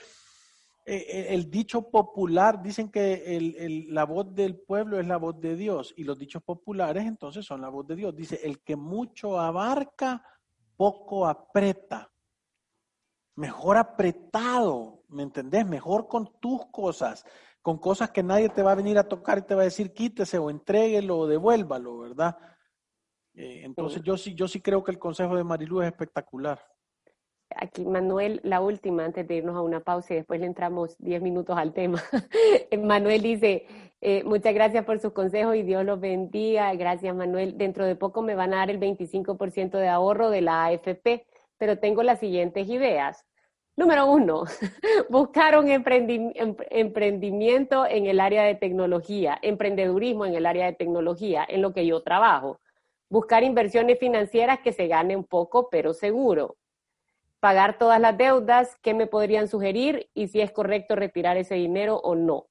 eh, 0.85 1.27
el 1.31 1.51
dicho 1.51 1.91
popular, 1.91 2.61
dicen 2.61 2.89
que 2.89 3.85
la 3.89 4.05
voz 4.05 4.33
del 4.33 4.61
pueblo 4.61 5.01
es 5.01 5.07
la 5.07 5.17
voz 5.17 5.37
de 5.41 5.57
Dios 5.57 5.93
y 5.97 6.05
los 6.05 6.17
dichos 6.17 6.41
populares 6.41 7.05
entonces 7.05 7.45
son 7.45 7.59
la 7.59 7.67
voz 7.67 7.85
de 7.85 7.97
Dios. 7.97 8.15
Dice, 8.15 8.39
el 8.45 8.61
que 8.61 8.77
mucho 8.77 9.37
abarca, 9.37 10.23
poco 10.77 11.27
aprieta. 11.27 12.09
Mejor 13.35 13.75
apretado, 13.75 14.96
¿me 15.09 15.23
entendés? 15.23 15.65
Mejor 15.65 16.07
con 16.07 16.39
tus 16.39 16.65
cosas, 16.67 17.25
con 17.61 17.77
cosas 17.77 18.11
que 18.11 18.23
nadie 18.23 18.49
te 18.49 18.63
va 18.63 18.71
a 18.71 18.75
venir 18.75 18.97
a 18.97 19.07
tocar 19.07 19.39
y 19.39 19.41
te 19.43 19.55
va 19.55 19.61
a 19.61 19.65
decir 19.65 19.93
quítese 19.93 20.37
o 20.37 20.49
entréguelo 20.49 21.17
o 21.17 21.27
devuélvalo, 21.27 21.99
¿verdad? 21.99 22.37
Eh, 23.33 23.61
entonces 23.63 24.01
yo 24.03 24.17
sí, 24.17 24.33
yo 24.33 24.47
sí 24.47 24.61
creo 24.61 24.83
que 24.83 24.91
el 24.91 24.99
consejo 24.99 25.35
de 25.35 25.43
Marilu 25.43 25.81
es 25.81 25.87
espectacular. 25.87 26.59
Aquí 27.55 27.85
Manuel, 27.85 28.41
la 28.43 28.59
última, 28.59 29.05
antes 29.05 29.25
de 29.27 29.35
irnos 29.35 29.55
a 29.55 29.61
una 29.61 29.79
pausa 29.79 30.13
y 30.13 30.17
después 30.17 30.39
le 30.39 30.47
entramos 30.47 30.97
diez 30.97 31.21
minutos 31.21 31.57
al 31.57 31.73
tema. 31.73 32.03
Manuel 32.83 33.21
dice, 33.21 33.65
eh, 34.01 34.23
muchas 34.25 34.53
gracias 34.53 34.83
por 34.83 34.99
sus 34.99 35.13
consejos 35.13 35.55
y 35.55 35.63
Dios 35.63 35.85
los 35.85 35.99
bendiga. 35.99 36.73
Gracias 36.75 37.15
Manuel. 37.15 37.57
Dentro 37.57 37.85
de 37.85 37.95
poco 37.95 38.21
me 38.21 38.35
van 38.35 38.53
a 38.53 38.57
dar 38.57 38.69
el 38.69 38.79
25% 38.79 39.77
de 39.77 39.87
ahorro 39.87 40.29
de 40.29 40.41
la 40.41 40.65
AFP, 40.65 41.25
pero 41.57 41.79
tengo 41.79 42.03
las 42.03 42.19
siguientes 42.19 42.67
ideas. 42.67 43.25
Número 43.77 44.11
uno, 44.11 44.43
buscar 45.09 45.55
un 45.55 45.69
emprendimiento 45.69 47.85
en 47.85 48.07
el 48.07 48.19
área 48.19 48.43
de 48.43 48.55
tecnología, 48.55 49.37
emprendedurismo 49.43 50.25
en 50.25 50.33
el 50.33 50.47
área 50.47 50.65
de 50.65 50.73
tecnología, 50.73 51.45
en 51.47 51.61
lo 51.61 51.73
que 51.73 51.85
yo 51.85 52.01
trabajo. 52.01 52.59
Buscar 53.07 53.43
inversiones 53.43 53.99
financieras 53.99 54.61
que 54.61 54.73
se 54.73 54.87
gane 54.87 55.15
un 55.15 55.25
poco, 55.25 55.69
pero 55.69 55.93
seguro. 55.93 56.55
Pagar 57.39 57.77
todas 57.77 58.01
las 58.01 58.17
deudas, 58.17 58.75
¿qué 58.81 58.95
me 58.95 59.05
podrían 59.05 59.47
sugerir? 59.47 60.09
Y 60.15 60.29
si 60.29 60.41
es 60.41 60.51
correcto 60.51 60.95
retirar 60.95 61.37
ese 61.37 61.53
dinero 61.53 61.97
o 61.97 62.15
no. 62.15 62.47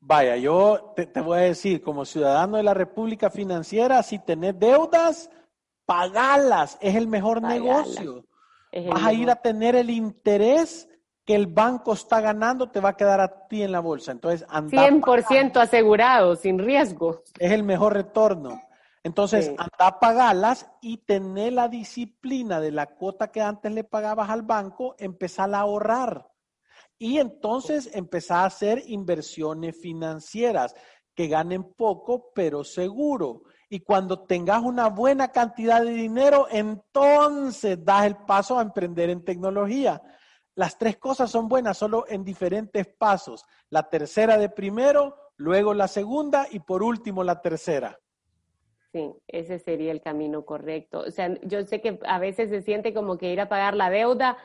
Vaya, 0.00 0.36
yo 0.36 0.92
te, 0.94 1.06
voy 1.22 1.38
a 1.38 1.42
decir, 1.42 1.82
como 1.82 2.04
ciudadano 2.04 2.58
de 2.58 2.62
la 2.62 2.74
República 2.74 3.30
Financiera, 3.30 4.02
si 4.02 4.18
tenés 4.18 4.58
deudas, 4.58 5.30
pagalas, 5.86 6.76
es 6.82 6.94
el 6.94 7.06
mejor 7.06 7.40
negocio 7.40 8.26
vas 8.90 9.04
a 9.04 9.12
ir 9.12 9.30
a 9.30 9.36
tener 9.36 9.76
el 9.76 9.90
interés 9.90 10.88
que 11.24 11.34
el 11.34 11.46
banco 11.46 11.92
está 11.92 12.20
ganando, 12.20 12.70
te 12.70 12.80
va 12.80 12.90
a 12.90 12.96
quedar 12.96 13.20
a 13.20 13.46
ti 13.46 13.62
en 13.62 13.72
la 13.72 13.80
bolsa. 13.80 14.12
Entonces, 14.12 14.44
anda 14.48 14.88
100% 14.88 15.56
asegurado, 15.56 16.34
sin 16.36 16.58
riesgo. 16.58 17.22
Es 17.38 17.52
el 17.52 17.62
mejor 17.62 17.94
retorno. 17.94 18.60
Entonces, 19.04 19.48
anda 19.50 19.86
a 19.86 19.98
pagarlas 19.98 20.70
y 20.80 20.98
tener 20.98 21.54
la 21.54 21.68
disciplina 21.68 22.60
de 22.60 22.70
la 22.70 22.86
cuota 22.86 23.32
que 23.32 23.40
antes 23.40 23.72
le 23.72 23.82
pagabas 23.82 24.30
al 24.30 24.42
banco, 24.42 24.94
empezar 24.98 25.52
a 25.54 25.60
ahorrar. 25.60 26.28
Y 26.98 27.18
entonces 27.18 27.90
empezar 27.94 28.38
a 28.38 28.46
hacer 28.46 28.82
inversiones 28.86 29.76
financieras 29.80 30.74
que 31.16 31.26
ganen 31.26 31.74
poco, 31.74 32.30
pero 32.32 32.62
seguro. 32.62 33.42
Y 33.72 33.80
cuando 33.80 34.24
tengas 34.24 34.62
una 34.62 34.90
buena 34.90 35.28
cantidad 35.28 35.82
de 35.82 35.92
dinero, 35.92 36.46
entonces 36.50 37.82
das 37.82 38.04
el 38.04 38.16
paso 38.16 38.58
a 38.58 38.62
emprender 38.62 39.08
en 39.08 39.24
tecnología. 39.24 40.02
Las 40.54 40.76
tres 40.76 40.98
cosas 40.98 41.30
son 41.30 41.48
buenas, 41.48 41.78
solo 41.78 42.04
en 42.06 42.22
diferentes 42.22 42.86
pasos. 42.86 43.46
La 43.70 43.88
tercera 43.88 44.36
de 44.36 44.50
primero, 44.50 45.16
luego 45.36 45.72
la 45.72 45.88
segunda 45.88 46.46
y 46.50 46.60
por 46.60 46.82
último 46.82 47.24
la 47.24 47.40
tercera. 47.40 47.98
Sí, 48.92 49.10
ese 49.26 49.58
sería 49.58 49.90
el 49.90 50.02
camino 50.02 50.44
correcto. 50.44 50.98
O 51.06 51.10
sea, 51.10 51.34
yo 51.40 51.64
sé 51.64 51.80
que 51.80 51.98
a 52.04 52.18
veces 52.18 52.50
se 52.50 52.60
siente 52.60 52.92
como 52.92 53.16
que 53.16 53.32
ir 53.32 53.40
a 53.40 53.48
pagar 53.48 53.74
la 53.74 53.88
deuda 53.88 54.36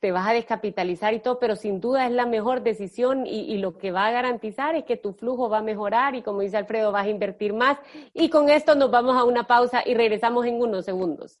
te 0.00 0.12
vas 0.12 0.28
a 0.28 0.32
descapitalizar 0.32 1.14
y 1.14 1.20
todo, 1.20 1.38
pero 1.38 1.56
sin 1.56 1.80
duda 1.80 2.06
es 2.06 2.12
la 2.12 2.26
mejor 2.26 2.62
decisión 2.62 3.26
y, 3.26 3.56
lo 3.58 3.78
que 3.78 3.90
va 3.90 4.06
a 4.06 4.10
garantizar 4.10 4.74
es 4.74 4.84
que 4.84 4.96
tu 4.96 5.14
flujo 5.14 5.48
va 5.48 5.58
a 5.58 5.62
mejorar 5.62 6.14
y 6.14 6.22
como 6.22 6.40
dice 6.40 6.56
Alfredo, 6.56 6.92
vas 6.92 7.06
a 7.06 7.10
invertir 7.10 7.54
más. 7.54 7.78
Y 8.12 8.28
con 8.28 8.50
esto 8.50 8.74
nos 8.74 8.90
vamos 8.90 9.16
a 9.16 9.24
una 9.24 9.46
pausa 9.46 9.82
y 9.86 9.94
regresamos 9.94 10.44
en 10.46 10.60
unos 10.60 10.84
segundos. 10.84 11.40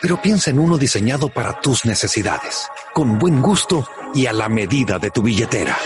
pero 0.00 0.20
piensa 0.20 0.50
en 0.50 0.58
uno 0.58 0.78
diseñado 0.78 1.28
para 1.28 1.60
tus 1.60 1.84
necesidades, 1.84 2.68
con 2.92 3.18
buen 3.18 3.40
gusto 3.42 3.88
y 4.14 4.26
a 4.26 4.32
la 4.32 4.48
medida 4.48 4.98
de 4.98 5.10
tu 5.10 5.22
billetera. 5.22 5.76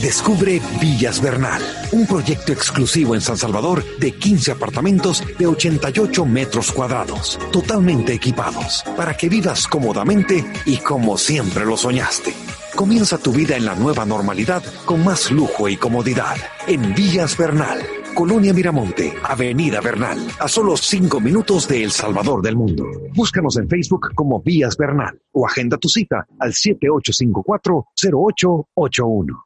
Descubre 0.00 0.60
Villas 0.78 1.22
Bernal, 1.22 1.62
un 1.92 2.06
proyecto 2.06 2.52
exclusivo 2.52 3.14
en 3.14 3.22
San 3.22 3.38
Salvador 3.38 3.82
de 3.98 4.12
15 4.12 4.52
apartamentos 4.52 5.24
de 5.38 5.46
88 5.46 6.26
metros 6.26 6.70
cuadrados, 6.70 7.38
totalmente 7.50 8.12
equipados, 8.12 8.84
para 8.96 9.16
que 9.16 9.30
vivas 9.30 9.66
cómodamente 9.66 10.44
y 10.66 10.76
como 10.76 11.16
siempre 11.16 11.64
lo 11.64 11.78
soñaste. 11.78 12.34
Comienza 12.74 13.16
tu 13.16 13.32
vida 13.32 13.56
en 13.56 13.64
la 13.64 13.74
nueva 13.74 14.04
normalidad 14.04 14.62
con 14.84 15.02
más 15.02 15.30
lujo 15.30 15.66
y 15.66 15.78
comodidad 15.78 16.36
en 16.66 16.94
Villas 16.94 17.38
Bernal 17.38 17.95
Colonia 18.16 18.52
Miramonte, 18.54 19.12
Avenida 19.24 19.82
Bernal, 19.82 20.16
a 20.40 20.48
solo 20.48 20.74
cinco 20.78 21.20
minutos 21.20 21.68
de 21.68 21.84
El 21.84 21.90
Salvador 21.90 22.40
del 22.40 22.56
Mundo. 22.56 22.86
Búscanos 23.14 23.58
en 23.58 23.68
Facebook 23.68 24.14
como 24.14 24.40
Vías 24.40 24.78
Bernal 24.78 25.20
o 25.32 25.46
agenda 25.46 25.76
tu 25.76 25.90
cita 25.90 26.26
al 26.38 26.54
7854-0881. 26.54 29.45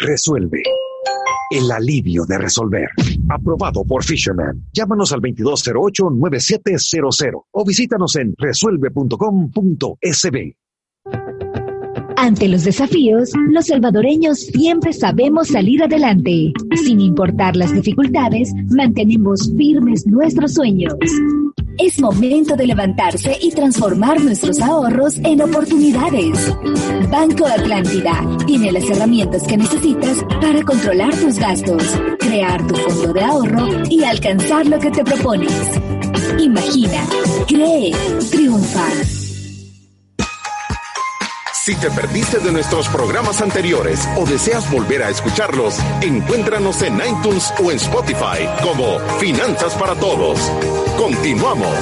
Resuelve. 0.00 0.62
El 1.50 1.70
alivio 1.70 2.24
de 2.24 2.38
resolver. 2.38 2.88
Aprobado 3.28 3.84
por 3.84 4.02
Fisherman. 4.02 4.64
Llámanos 4.72 5.12
al 5.12 5.20
2208-9700 5.20 7.42
o 7.50 7.64
visítanos 7.66 8.16
en 8.16 8.34
resuelve.com.sb. 8.38 10.56
Ante 12.16 12.48
los 12.48 12.64
desafíos, 12.64 13.32
los 13.50 13.66
salvadoreños 13.66 14.40
siempre 14.40 14.94
sabemos 14.94 15.48
salir 15.48 15.82
adelante. 15.82 16.54
Sin 16.82 17.00
importar 17.00 17.56
las 17.56 17.74
dificultades, 17.74 18.54
mantenemos 18.70 19.52
firmes 19.56 20.06
nuestros 20.06 20.54
sueños. 20.54 20.94
Es 21.78 22.00
momento 22.00 22.56
de 22.56 22.66
levantarse 22.66 23.36
y 23.40 23.50
transformar 23.50 24.20
nuestros 24.20 24.60
ahorros 24.60 25.16
en 25.18 25.40
oportunidades. 25.40 26.54
Banco 27.10 27.46
Atlántida 27.46 28.26
tiene 28.46 28.72
las 28.72 28.84
herramientas 28.84 29.42
que 29.44 29.56
necesitas 29.56 30.18
para 30.40 30.62
controlar 30.62 31.14
tus 31.16 31.38
gastos, 31.38 31.82
crear 32.18 32.66
tu 32.66 32.74
fondo 32.76 33.12
de 33.12 33.22
ahorro 33.22 33.68
y 33.88 34.04
alcanzar 34.04 34.66
lo 34.66 34.78
que 34.78 34.90
te 34.90 35.04
propones. 35.04 35.52
Imagina, 36.38 37.04
cree, 37.46 37.92
triunfa. 38.30 38.86
Si 41.62 41.74
te 41.76 41.90
perdiste 41.90 42.38
de 42.38 42.52
nuestros 42.52 42.88
programas 42.88 43.42
anteriores 43.42 44.08
o 44.16 44.24
deseas 44.24 44.70
volver 44.70 45.02
a 45.02 45.10
escucharlos, 45.10 45.78
encuéntranos 46.00 46.82
en 46.82 46.96
iTunes 46.96 47.52
o 47.62 47.70
en 47.70 47.76
Spotify 47.76 48.48
como 48.62 48.98
Finanzas 49.18 49.74
para 49.74 49.94
Todos. 49.94 50.40
Continuamos. 51.00 51.78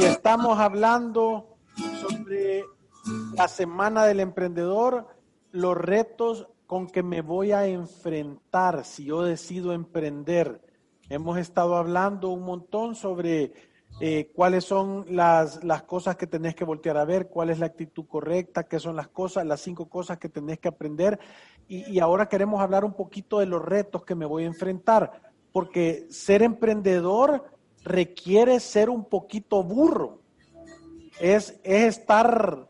Y 0.00 0.04
estamos 0.06 0.58
hablando 0.58 1.56
sobre 2.00 2.64
la 3.36 3.46
Semana 3.46 4.04
del 4.06 4.18
Emprendedor, 4.18 5.06
los 5.52 5.76
retos 5.76 6.48
con 6.66 6.88
que 6.88 7.04
me 7.04 7.20
voy 7.20 7.52
a 7.52 7.66
enfrentar 7.68 8.84
si 8.84 9.04
yo 9.04 9.22
decido 9.22 9.72
emprender. 9.72 10.60
Hemos 11.08 11.38
estado 11.38 11.76
hablando 11.76 12.30
un 12.30 12.42
montón 12.42 12.96
sobre 12.96 13.52
eh, 14.00 14.32
cuáles 14.34 14.64
son 14.64 15.04
las, 15.08 15.62
las, 15.62 15.84
cosas 15.84 16.16
que 16.16 16.26
tenés 16.26 16.56
que 16.56 16.64
voltear 16.64 16.96
a 16.96 17.04
ver, 17.04 17.28
cuál 17.28 17.50
es 17.50 17.60
la 17.60 17.66
actitud 17.66 18.04
correcta, 18.08 18.64
qué 18.64 18.80
son 18.80 18.96
las 18.96 19.06
cosas, 19.06 19.46
las 19.46 19.60
cinco 19.60 19.88
cosas 19.88 20.18
que 20.18 20.28
tenés 20.28 20.58
que 20.58 20.66
aprender. 20.66 21.20
Y, 21.68 21.88
y, 21.88 22.00
ahora 22.00 22.28
queremos 22.28 22.60
hablar 22.60 22.84
un 22.84 22.94
poquito 22.94 23.38
de 23.38 23.46
los 23.46 23.64
retos 23.64 24.04
que 24.04 24.16
me 24.16 24.26
voy 24.26 24.42
a 24.42 24.46
enfrentar, 24.46 25.27
porque 25.58 26.06
ser 26.08 26.44
emprendedor 26.44 27.50
requiere 27.82 28.60
ser 28.60 28.88
un 28.88 29.04
poquito 29.04 29.64
burro. 29.64 30.22
Es, 31.18 31.58
es 31.64 31.98
estar, 31.98 32.68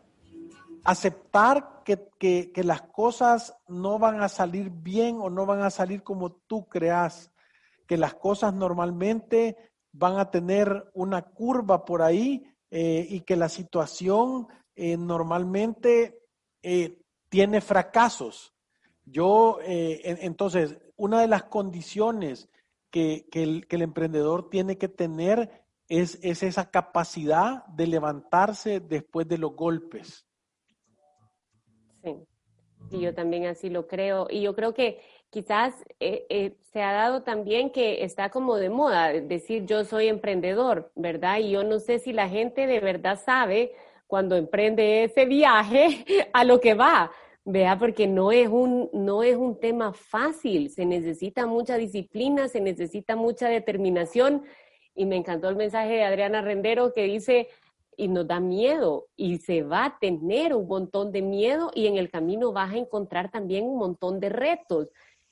aceptar 0.84 1.82
que, 1.84 2.08
que, 2.18 2.64
las 2.64 2.80
cosas 2.80 3.54
no 3.68 3.98
van 3.98 4.22
a 4.22 4.30
salir 4.30 4.70
bien 4.70 5.18
o 5.20 5.28
no 5.28 5.44
van 5.44 5.60
a 5.60 5.68
salir 5.68 6.02
como 6.02 6.32
tú 6.32 6.66
creas, 6.66 7.30
que 7.86 7.98
las 7.98 8.14
cosas 8.14 8.54
normalmente 8.54 9.58
van 9.92 10.18
a 10.18 10.30
tener 10.30 10.90
una 10.94 11.20
curva 11.20 11.84
por 11.84 12.00
ahí 12.00 12.50
eh, 12.70 13.06
y 13.06 13.20
que 13.20 13.36
la 13.36 13.50
situación 13.50 14.48
eh, 14.74 14.96
normalmente 14.96 16.22
eh, 16.62 17.02
tiene 17.28 17.60
fracasos. 17.60 18.54
Yo, 19.04 19.58
entonces, 19.62 20.78
una 20.96 21.20
de 21.20 21.28
las 21.28 21.44
condiciones 21.44 22.48
que, 22.90 23.26
el, 23.32 23.82
emprendedor 23.82 24.50
tiene 24.50 24.78
que 24.78 24.88
tener 24.88 25.64
es, 25.88 26.18
es, 26.22 26.42
esa 26.42 26.70
capacidad 26.70 27.64
de 27.66 27.86
levantarse 27.86 28.80
después 28.80 29.26
de 29.28 29.38
los 29.38 29.54
golpes. 29.54 30.26
Sí, 32.02 32.14
y 32.90 33.00
yo 33.00 33.14
también 33.14 33.46
así 33.46 33.70
lo 33.70 33.86
creo. 33.86 34.26
Y 34.30 34.42
yo 34.42 34.54
creo 34.54 34.74
que 34.74 35.00
quizás 35.30 35.74
eh, 36.00 36.26
eh, 36.28 36.56
se 36.72 36.82
ha 36.82 36.92
dado 36.92 37.22
también 37.22 37.70
que 37.70 38.04
está 38.04 38.30
como 38.30 38.56
de 38.56 38.70
moda 38.70 39.12
decir 39.12 39.66
yo 39.66 39.84
soy 39.84 40.08
emprendedor, 40.08 40.90
¿verdad? 40.94 41.38
Y 41.38 41.50
yo 41.50 41.64
no 41.64 41.80
sé 41.80 41.98
si 41.98 42.12
la 42.12 42.28
gente 42.28 42.66
de 42.66 42.80
verdad 42.80 43.18
sabe 43.22 43.72
cuando 44.06 44.36
emprende 44.36 45.04
ese 45.04 45.26
viaje 45.26 46.04
a 46.32 46.44
lo 46.44 46.60
que 46.60 46.74
va, 46.74 47.10
vea, 47.50 47.78
porque 47.78 48.06
no 48.06 48.30
es 48.30 48.48
un, 48.48 48.90
no 48.92 49.22
es 49.22 49.34
un 49.34 49.58
tema 49.58 49.94
fácil, 49.94 50.68
se 50.68 50.84
necesita 50.84 51.46
mucha 51.46 51.78
disciplina, 51.78 52.46
se 52.46 52.60
necesita 52.60 53.16
mucha 53.16 53.48
determinación. 53.48 54.44
Y 54.94 55.06
me 55.06 55.16
encantó 55.16 55.48
el 55.48 55.56
mensaje 55.56 55.94
de 55.94 56.04
Adriana 56.04 56.42
Rendero 56.42 56.92
que 56.92 57.04
dice, 57.04 57.48
y 57.96 58.08
nos 58.08 58.26
da 58.26 58.38
miedo 58.38 59.06
y 59.16 59.38
se 59.38 59.62
va 59.62 59.86
a 59.86 59.98
tener 59.98 60.54
un 60.54 60.68
montón 60.68 61.10
de 61.10 61.22
miedo 61.22 61.70
y 61.74 61.86
en 61.86 61.96
el 61.96 62.10
camino 62.10 62.52
vas 62.52 62.72
a 62.74 62.76
encontrar 62.76 63.30
también 63.30 63.64
un 63.64 63.78
montón 63.78 64.20
de 64.20 64.28
retos. 64.28 64.88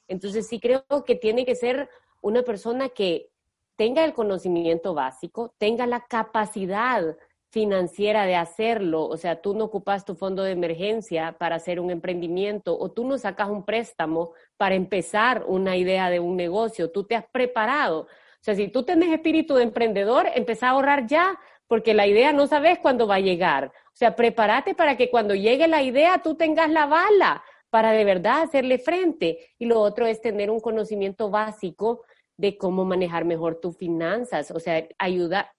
Entonces 0.09 0.49
sí 0.49 0.59
creo 0.59 0.85
que 1.05 1.17
tiene 1.17 1.45
que 1.45 1.55
ser 1.55 1.89
una 2.23 2.43
persona 2.43 2.89
que 2.89 3.29
tenga 3.77 4.05
el 4.05 4.15
conocimiento 4.15 4.95
básico, 4.95 5.55
tenga 5.59 5.87
la 5.87 6.01
capacidad 6.07 7.17
financiera 7.57 8.27
de 8.27 8.37
hacerlo, 8.37 9.07
o 9.07 9.17
sea, 9.17 9.41
tú 9.41 9.55
no 9.55 9.65
ocupas 9.65 10.05
tu 10.05 10.15
fondo 10.15 10.43
de 10.43 10.53
emergencia 10.53 11.35
para 11.39 11.57
hacer 11.57 11.81
un 11.81 11.91
emprendimiento 11.91 12.79
o 12.79 12.91
tú 12.91 13.09
no 13.09 13.17
sacas 13.17 13.49
un 13.49 13.65
préstamo 13.65 14.35
para 14.59 14.75
empezar 14.75 15.43
una 15.49 15.75
idea 15.75 16.11
de 16.11 16.21
un 16.21 16.37
negocio, 16.37 16.93
tú 16.93 17.05
te 17.05 17.15
has 17.15 17.25
preparado. 17.33 18.01
O 18.01 18.43
sea, 18.43 18.55
si 18.55 18.69
tú 18.69 18.83
tienes 18.83 19.11
espíritu 19.11 19.55
de 19.55 19.63
emprendedor, 19.63 20.27
empieza 20.35 20.67
a 20.67 20.73
ahorrar 20.73 21.07
ya, 21.07 21.41
porque 21.67 21.95
la 21.95 22.07
idea 22.07 22.31
no 22.35 22.47
sabes 22.47 22.79
cuándo 22.79 23.07
va 23.07 23.15
a 23.15 23.21
llegar. 23.21 23.73
O 23.87 23.97
sea, 23.97 24.15
prepárate 24.15 24.75
para 24.75 24.99
que 24.99 25.09
cuando 25.09 25.35
llegue 25.35 25.67
la 25.67 25.83
idea 25.83 26.21
tú 26.23 26.35
tengas 26.35 26.69
la 26.69 26.85
bala, 26.85 27.43
para 27.71 27.93
de 27.93 28.05
verdad 28.05 28.43
hacerle 28.43 28.77
frente. 28.79 29.39
Y 29.59 29.65
lo 29.65 29.81
otro 29.81 30.05
es 30.05 30.21
tener 30.21 30.51
un 30.51 30.61
conocimiento 30.61 31.31
básico 31.31 32.03
de 32.37 32.59
cómo 32.59 32.85
manejar 32.85 33.25
mejor 33.25 33.61
tus 33.61 33.79
finanzas, 33.79 34.51
o 34.51 34.61
sea, 34.61 34.87
ayuda, 34.99 35.56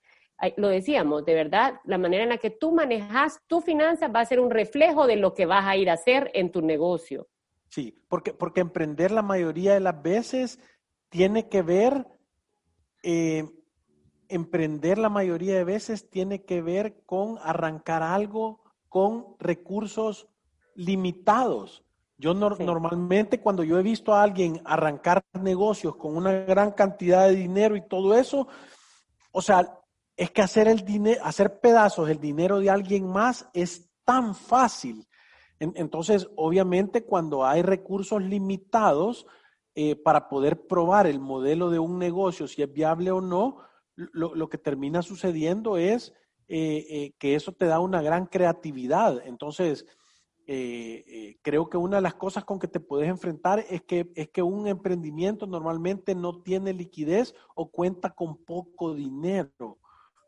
lo 0.57 0.67
decíamos, 0.67 1.25
de 1.25 1.33
verdad, 1.33 1.79
la 1.85 1.97
manera 1.97 2.23
en 2.23 2.29
la 2.29 2.37
que 2.37 2.51
tú 2.51 2.71
manejas 2.71 3.41
tu 3.47 3.61
finanzas 3.61 4.11
va 4.13 4.21
a 4.21 4.25
ser 4.25 4.39
un 4.39 4.51
reflejo 4.51 5.07
de 5.07 5.15
lo 5.15 5.33
que 5.33 5.45
vas 5.45 5.65
a 5.65 5.75
ir 5.75 5.89
a 5.89 5.93
hacer 5.93 6.29
en 6.33 6.51
tu 6.51 6.61
negocio. 6.61 7.27
Sí, 7.69 7.97
porque, 8.07 8.33
porque 8.33 8.61
emprender 8.61 9.11
la 9.11 9.23
mayoría 9.23 9.73
de 9.73 9.79
las 9.79 10.01
veces 10.01 10.59
tiene 11.09 11.49
que 11.49 11.61
ver, 11.61 12.05
eh, 13.03 13.45
emprender 14.29 14.97
la 14.97 15.09
mayoría 15.09 15.55
de 15.55 15.63
veces 15.63 16.09
tiene 16.09 16.43
que 16.43 16.61
ver 16.61 17.01
con 17.05 17.37
arrancar 17.41 18.03
algo 18.03 18.63
con 18.89 19.35
recursos 19.39 20.27
limitados. 20.75 21.83
Yo 22.19 22.33
normalmente 22.33 23.41
cuando 23.41 23.63
yo 23.63 23.77
he 23.77 23.83
visto 23.83 24.13
a 24.13 24.23
alguien 24.23 24.61
arrancar 24.65 25.23
negocios 25.39 25.95
con 25.97 26.15
una 26.15 26.31
gran 26.31 26.71
cantidad 26.71 27.27
de 27.27 27.35
dinero 27.35 27.75
y 27.75 27.87
todo 27.87 28.15
eso, 28.15 28.47
o 29.31 29.41
sea, 29.41 29.76
es 30.17 30.31
que 30.31 30.41
hacer 30.41 30.67
el 30.67 30.83
hacer 31.21 31.59
pedazos 31.59 32.09
el 32.09 32.19
dinero 32.19 32.59
de 32.59 32.71
alguien 32.71 33.07
más 33.07 33.47
es 33.53 33.89
tan 34.03 34.33
fácil. 34.33 35.07
entonces, 35.59 36.27
obviamente, 36.35 37.03
cuando 37.03 37.45
hay 37.45 37.61
recursos 37.61 38.21
limitados 38.21 39.27
eh, 39.75 39.95
para 39.95 40.27
poder 40.27 40.65
probar 40.65 41.05
el 41.05 41.19
modelo 41.19 41.69
de 41.69 41.77
un 41.79 41.99
negocio, 41.99 42.47
si 42.47 42.63
es 42.63 42.71
viable 42.71 43.11
o 43.11 43.21
no, 43.21 43.59
lo, 43.95 44.49
que 44.49 44.57
termina 44.57 45.01
sucediendo 45.01 45.77
es 45.77 46.13
eh, 46.47 46.85
eh, 46.89 47.13
que 47.19 47.35
eso 47.35 47.51
te 47.51 47.65
da 47.65 47.79
una 47.79 48.01
gran 48.01 48.25
creatividad. 48.25 49.21
Entonces, 49.25 49.85
creo 50.45 51.69
que 51.69 51.77
una 51.77 51.97
de 51.97 52.01
las 52.01 52.13
cosas 52.13 52.45
con 52.45 52.57
que 52.57 52.69
te 52.69 52.79
puedes 52.79 53.09
enfrentar 53.09 53.65
es 53.69 53.81
que, 53.81 54.09
es 54.15 54.29
que 54.29 54.41
un 54.41 54.65
emprendimiento 54.67 55.45
normalmente 55.45 56.15
no 56.15 56.41
tiene 56.41 56.71
liquidez 56.71 57.35
o 57.53 57.69
cuenta 57.69 58.15
con 58.15 58.37
poco 58.45 58.93
dinero, 58.95 59.77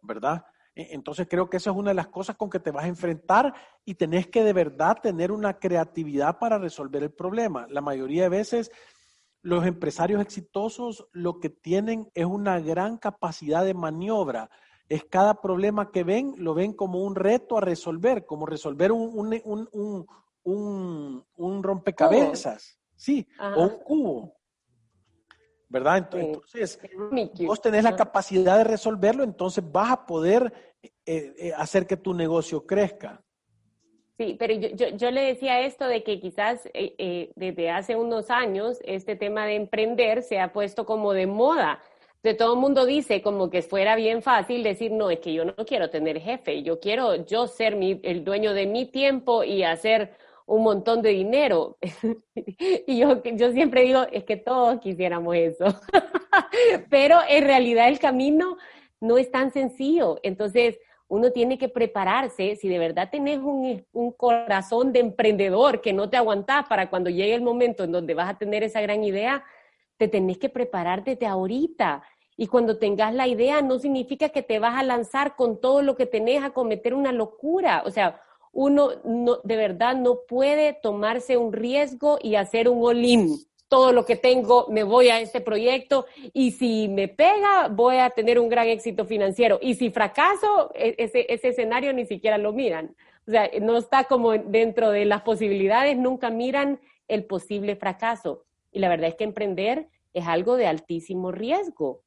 ¿verdad? 0.01 0.45
E, 0.75 0.89
entonces 0.91 1.27
creo 1.29 1.49
que 1.49 1.57
esa 1.57 1.71
es 1.71 1.75
una 1.75 1.91
de 1.91 1.95
las 1.95 2.07
cosas 2.07 2.35
con 2.35 2.49
que 2.49 2.59
te 2.59 2.71
vas 2.71 2.85
a 2.85 2.89
enfrentar 2.89 3.53
y 3.85 3.95
tenés 3.95 4.27
que 4.27 4.43
de 4.43 4.53
verdad 4.53 4.97
tener 5.01 5.31
una 5.31 5.59
creatividad 5.59 6.39
para 6.39 6.57
resolver 6.57 7.03
el 7.03 7.12
problema. 7.12 7.67
La 7.69 7.81
mayoría 7.81 8.23
de 8.23 8.29
veces 8.29 8.71
los 9.41 9.65
empresarios 9.65 10.21
exitosos 10.21 11.07
lo 11.12 11.39
que 11.39 11.49
tienen 11.49 12.09
es 12.13 12.25
una 12.25 12.59
gran 12.59 12.97
capacidad 12.97 13.63
de 13.63 13.73
maniobra 13.73 14.49
es 14.89 15.05
cada 15.05 15.39
problema 15.39 15.91
que 15.91 16.03
ven, 16.03 16.33
lo 16.38 16.55
ven 16.55 16.73
como 16.73 17.03
un 17.03 17.15
reto 17.15 17.57
a 17.57 17.62
resolver, 17.62 18.25
como 18.25 18.47
resolver 18.47 18.91
un, 18.91 19.39
un, 20.43 21.63
rompecabezas, 21.63 22.79
sí, 22.95 23.27
o 23.55 23.63
un 23.63 23.79
cubo. 23.83 24.38
¿Verdad? 25.69 25.97
Entonces, 25.97 26.79
vos 27.45 27.62
tenés 27.62 27.84
la 27.84 27.95
capacidad 27.95 28.58
de 28.58 28.63
resolverlo, 28.63 29.23
entonces 29.23 29.63
vas 29.71 29.91
a 29.91 30.05
poder 30.05 30.51
eh, 30.82 30.91
eh, 31.05 31.53
hacer 31.55 31.86
que 31.86 31.95
tu 31.95 32.13
negocio 32.13 32.65
crezca. 32.65 33.23
Sí, 34.17 34.36
pero 34.38 34.53
yo, 34.53 34.89
yo, 34.89 35.12
le 35.12 35.21
decía 35.21 35.62
esto 35.62 35.88
de 35.88 36.03
que 36.03 36.19
quizás 36.19 36.67
eh, 36.73 37.32
desde 37.36 37.69
hace 37.69 37.95
unos 37.95 38.29
años 38.29 38.79
este 38.84 39.15
tema 39.15 39.45
de 39.45 39.55
emprender 39.55 40.23
se 40.23 40.39
ha 40.39 40.51
puesto 40.51 40.86
como 40.86 41.13
de 41.13 41.25
moda 41.25 41.79
de 42.23 42.34
todo 42.34 42.53
el 42.53 42.60
mundo 42.60 42.86
dice 42.86 43.21
como 43.21 43.49
que 43.49 43.62
fuera 43.62 43.95
bien 43.95 44.21
fácil 44.21 44.63
decir, 44.63 44.91
no, 44.91 45.10
es 45.10 45.19
que 45.19 45.34
yo 45.34 45.45
no 45.45 45.55
quiero 45.55 45.89
tener 45.89 46.19
jefe, 46.19 46.63
yo 46.63 46.79
quiero 46.79 47.25
yo 47.25 47.47
ser 47.47 47.77
el 47.79 48.23
dueño 48.23 48.53
de 48.53 48.65
mi 48.65 48.86
tiempo 48.86 49.43
y 49.43 49.63
hacer 49.63 50.12
un 50.49 50.63
montón 50.63 51.01
de 51.01 51.09
dinero. 51.09 51.77
y 52.88 52.97
yo, 52.97 53.21
yo 53.23 53.51
siempre 53.51 53.83
digo, 53.83 54.05
es 54.12 54.23
que 54.23 54.35
todos 54.35 54.79
quisiéramos 54.79 55.35
eso. 55.35 55.65
Pero 56.89 57.19
en 57.27 57.43
realidad 57.43 57.88
el 57.88 57.99
camino 57.99 58.57
no 58.99 59.17
es 59.17 59.31
tan 59.31 59.51
sencillo. 59.51 60.19
Entonces, 60.23 60.79
uno 61.07 61.31
tiene 61.31 61.57
que 61.57 61.69
prepararse, 61.69 62.55
si 62.55 62.67
de 62.67 62.79
verdad 62.79 63.09
tenés 63.12 63.39
un, 63.39 63.85
un, 63.93 64.12
corazón 64.12 64.91
de 64.91 64.99
emprendedor 64.99 65.81
que 65.81 65.93
no 65.93 66.09
te 66.09 66.17
aguantás 66.17 66.67
para 66.67 66.89
cuando 66.89 67.09
llegue 67.09 67.33
el 67.33 67.41
momento 67.41 67.83
en 67.83 67.91
donde 67.91 68.13
vas 68.13 68.29
a 68.29 68.38
tener 68.38 68.63
esa 68.63 68.81
gran 68.81 69.03
idea, 69.03 69.43
te 69.97 70.07
tenés 70.07 70.38
que 70.38 70.49
preparar 70.49 71.03
desde 71.03 71.25
ahorita. 71.25 72.03
Y 72.38 72.47
cuando 72.47 72.77
tengas 72.77 73.13
la 73.13 73.27
idea, 73.27 73.62
no 73.62 73.79
significa 73.79 74.29
que 74.29 74.43
te 74.43 74.59
vas 74.59 74.75
a 74.75 74.83
lanzar 74.83 75.35
con 75.35 75.59
todo 75.59 75.81
lo 75.81 75.95
que 75.95 76.05
tenés 76.05 76.43
a 76.43 76.51
cometer 76.51 76.93
una 76.93 77.12
locura. 77.12 77.83
O 77.85 77.91
sea, 77.91 78.21
uno 78.51 78.91
no, 79.03 79.38
de 79.43 79.55
verdad 79.55 79.95
no 79.95 80.21
puede 80.27 80.73
tomarse 80.73 81.38
un 81.38 81.53
riesgo 81.53 82.17
y 82.21 82.35
hacer 82.35 82.69
un 82.69 82.83
all 82.83 83.03
Todo 83.67 83.91
lo 83.91 84.05
que 84.05 84.15
tengo, 84.15 84.67
me 84.69 84.83
voy 84.83 85.09
a 85.09 85.19
este 85.19 85.41
proyecto 85.41 86.05
y 86.33 86.51
si 86.51 86.88
me 86.88 87.07
pega, 87.07 87.67
voy 87.69 87.97
a 87.97 88.09
tener 88.09 88.39
un 88.39 88.49
gran 88.49 88.67
éxito 88.67 89.05
financiero. 89.05 89.59
Y 89.62 89.75
si 89.75 89.91
fracaso, 89.91 90.71
e, 90.73 90.95
ese, 90.97 91.25
ese 91.29 91.49
escenario 91.49 91.93
ni 91.93 92.05
siquiera 92.05 92.38
lo 92.38 92.51
miran. 92.53 92.95
O 93.27 93.31
sea, 93.31 93.49
no 93.62 93.77
está 93.77 94.05
como 94.05 94.31
dentro 94.31 94.89
de 94.89 95.05
las 95.05 95.21
posibilidades, 95.21 95.97
nunca 95.97 96.31
miran 96.31 96.79
el 97.07 97.25
posible 97.25 97.75
fracaso. 97.75 98.45
Y 98.71 98.79
la 98.79 98.89
verdad 98.89 99.09
es 99.09 99.15
que 99.15 99.23
emprender 99.23 99.88
es 100.13 100.27
algo 100.27 100.55
de 100.55 100.67
altísimo 100.67 101.31
riesgo. 101.31 102.01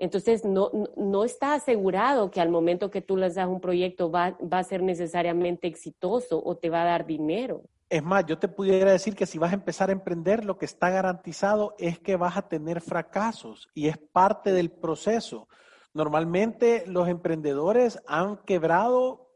Entonces, 0.00 0.46
no, 0.46 0.70
no 0.96 1.24
está 1.24 1.52
asegurado 1.52 2.30
que 2.30 2.40
al 2.40 2.48
momento 2.48 2.90
que 2.90 3.02
tú 3.02 3.18
lanzas 3.18 3.46
un 3.46 3.60
proyecto 3.60 4.10
va, 4.10 4.34
va, 4.40 4.58
a 4.58 4.64
ser 4.64 4.82
necesariamente 4.82 5.66
exitoso 5.66 6.42
o 6.42 6.56
te 6.56 6.70
va 6.70 6.80
a 6.82 6.86
dar 6.86 7.04
dinero. 7.04 7.62
Es 7.90 8.02
más, 8.02 8.24
yo 8.24 8.38
te 8.38 8.48
pudiera 8.48 8.92
decir 8.92 9.14
que 9.14 9.26
si 9.26 9.38
vas 9.38 9.50
a 9.50 9.56
empezar 9.56 9.90
a 9.90 9.92
emprender, 9.92 10.46
lo 10.46 10.56
que 10.56 10.64
está 10.64 10.88
garantizado 10.88 11.74
es 11.78 11.98
que 11.98 12.16
vas 12.16 12.38
a 12.38 12.48
tener 12.48 12.80
fracasos 12.80 13.68
y 13.74 13.88
es 13.88 13.98
parte 13.98 14.52
del 14.52 14.70
proceso. 14.70 15.48
Normalmente 15.92 16.84
los 16.86 17.06
emprendedores 17.06 18.00
han 18.06 18.38
quebrado 18.38 19.28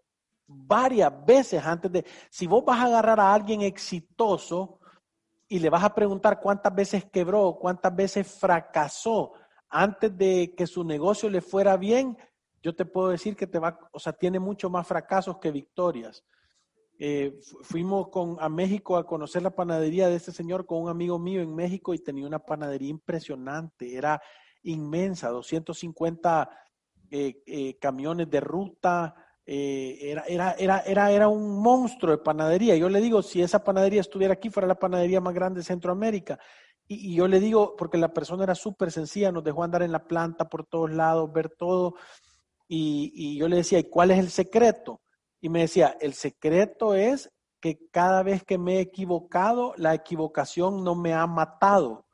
varias 0.47 1.13
veces 1.27 1.63
antes 1.63 1.93
de, 1.93 2.07
si 2.31 2.47
vos 2.47 2.65
vas 2.65 2.81
a 2.81 2.87
agarrar 2.87 3.21
a 3.21 3.35
alguien 3.35 3.61
exitoso, 3.61 4.79
y 5.49 5.59
le 5.59 5.71
vas 5.71 5.85
a 5.85 5.95
preguntar 5.95 6.41
cuántas 6.41 6.75
veces 6.75 7.05
quebró, 7.05 7.59
cuántas 7.61 7.95
veces 7.95 8.27
fracasó 8.27 9.35
antes 9.75 10.17
de 10.17 10.55
que 10.57 10.69
su 10.69 10.85
negocio 10.85 11.29
le 11.29 11.41
fuera 11.41 11.77
bien, 11.77 12.17
yo 12.63 12.77
te 12.77 12.85
puedo 12.85 13.09
decir 13.09 13.35
que 13.35 13.49
te 13.49 13.59
va, 13.59 13.77
o 13.93 13.99
sea, 13.99 14.13
tiene 14.13 14.39
mucho 14.39 14.71
más 14.71 14.87
fracasos 14.87 15.39
que 15.39 15.51
victorias. 15.51 16.25
Eh, 16.97 17.41
fuimos 17.63 18.07
a 18.39 18.49
México 18.49 18.97
a 18.97 19.05
conocer 19.05 19.43
la 19.43 19.51
panadería 19.51 20.09
de 20.09 20.15
este 20.15 20.31
señor 20.31 20.65
con 20.65 20.81
un 20.81 20.89
amigo 20.89 21.19
mío 21.19 21.43
en 21.43 21.53
México 21.53 21.93
y 21.93 21.99
tenía 21.99 22.25
una 22.25 22.39
panadería 22.39 22.89
impresionante, 22.89 23.97
era 23.97 24.23
inmensa, 24.63 25.29
250 25.31 26.49
eh, 27.11 27.43
eh, 27.45 27.77
camiones 27.81 28.31
de 28.31 28.41
ruta, 28.41 29.17
era, 29.45 30.23
era, 30.29 30.53
era, 30.53 30.81
era, 30.87 31.11
era 31.11 31.29
un 31.29 31.61
monstruo 31.61 32.17
de 32.17 32.23
panadería. 32.23 32.77
Yo 32.77 32.89
le 32.89 33.01
digo, 33.01 33.23
si 33.23 33.43
esa 33.43 33.65
panadería 33.65 34.03
estuviera 34.03 34.35
aquí, 34.35 34.51
fuera 34.51 34.69
la 34.69 34.79
panadería 34.79 35.21
más 35.21 35.35
grande 35.35 35.59
de 35.59 35.65
Centroamérica. 35.65 36.39
Y, 36.87 37.15
yo 37.15 37.29
le 37.29 37.41
digo, 37.41 37.77
porque 37.77 37.99
la 37.99 38.13
persona 38.13 38.45
era 38.45 38.55
súper 38.55 38.93
sencilla, 38.93 39.33
nos 39.33 39.45
dejó 39.45 39.65
andar 39.65 39.83
en 39.83 39.93
la 39.93 40.07
planta 40.07 40.49
por 40.49 40.67
todos 40.67 40.91
lados, 40.91 41.33
ver 41.33 41.49
todo. 41.51 41.95
Y, 42.69 43.13
y 43.15 43.39
yo 43.39 43.49
le 43.49 43.57
decía, 43.57 43.79
¿y 43.79 43.85
cuál 43.85 44.11
es 44.11 44.19
el 44.19 44.31
secreto? 44.31 45.01
Y 45.41 45.49
me 45.49 45.61
decía, 45.61 45.97
el 46.01 46.15
secreto 46.15 46.95
es 46.95 47.31
que 47.61 47.79
cada 47.91 48.23
vez 48.23 48.45
que 48.45 48.59
me 48.59 48.77
he 48.77 48.81
equivocado, 48.81 49.73
la 49.77 49.95
equivocación 49.95 50.85
no 50.85 50.95
me 50.95 51.15
ha 51.15 51.27
matado, 51.27 52.07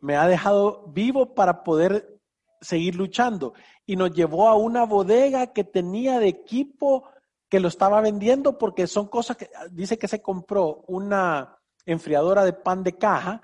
me 0.00 0.16
ha 0.16 0.26
dejado 0.26 0.86
vivo 0.88 1.34
para 1.34 1.62
poder 1.62 2.18
seguir 2.60 2.96
luchando 2.96 3.52
y 3.86 3.96
nos 3.96 4.12
llevó 4.12 4.48
a 4.48 4.56
una 4.56 4.84
bodega 4.84 5.52
que 5.52 5.64
tenía 5.64 6.18
de 6.18 6.28
equipo 6.28 7.04
que 7.48 7.60
lo 7.60 7.68
estaba 7.68 8.00
vendiendo 8.00 8.58
porque 8.58 8.86
son 8.86 9.08
cosas 9.08 9.36
que 9.36 9.48
dice 9.70 9.98
que 9.98 10.08
se 10.08 10.20
compró 10.20 10.84
una 10.86 11.58
enfriadora 11.86 12.44
de 12.44 12.52
pan 12.52 12.82
de 12.82 12.96
caja 12.96 13.42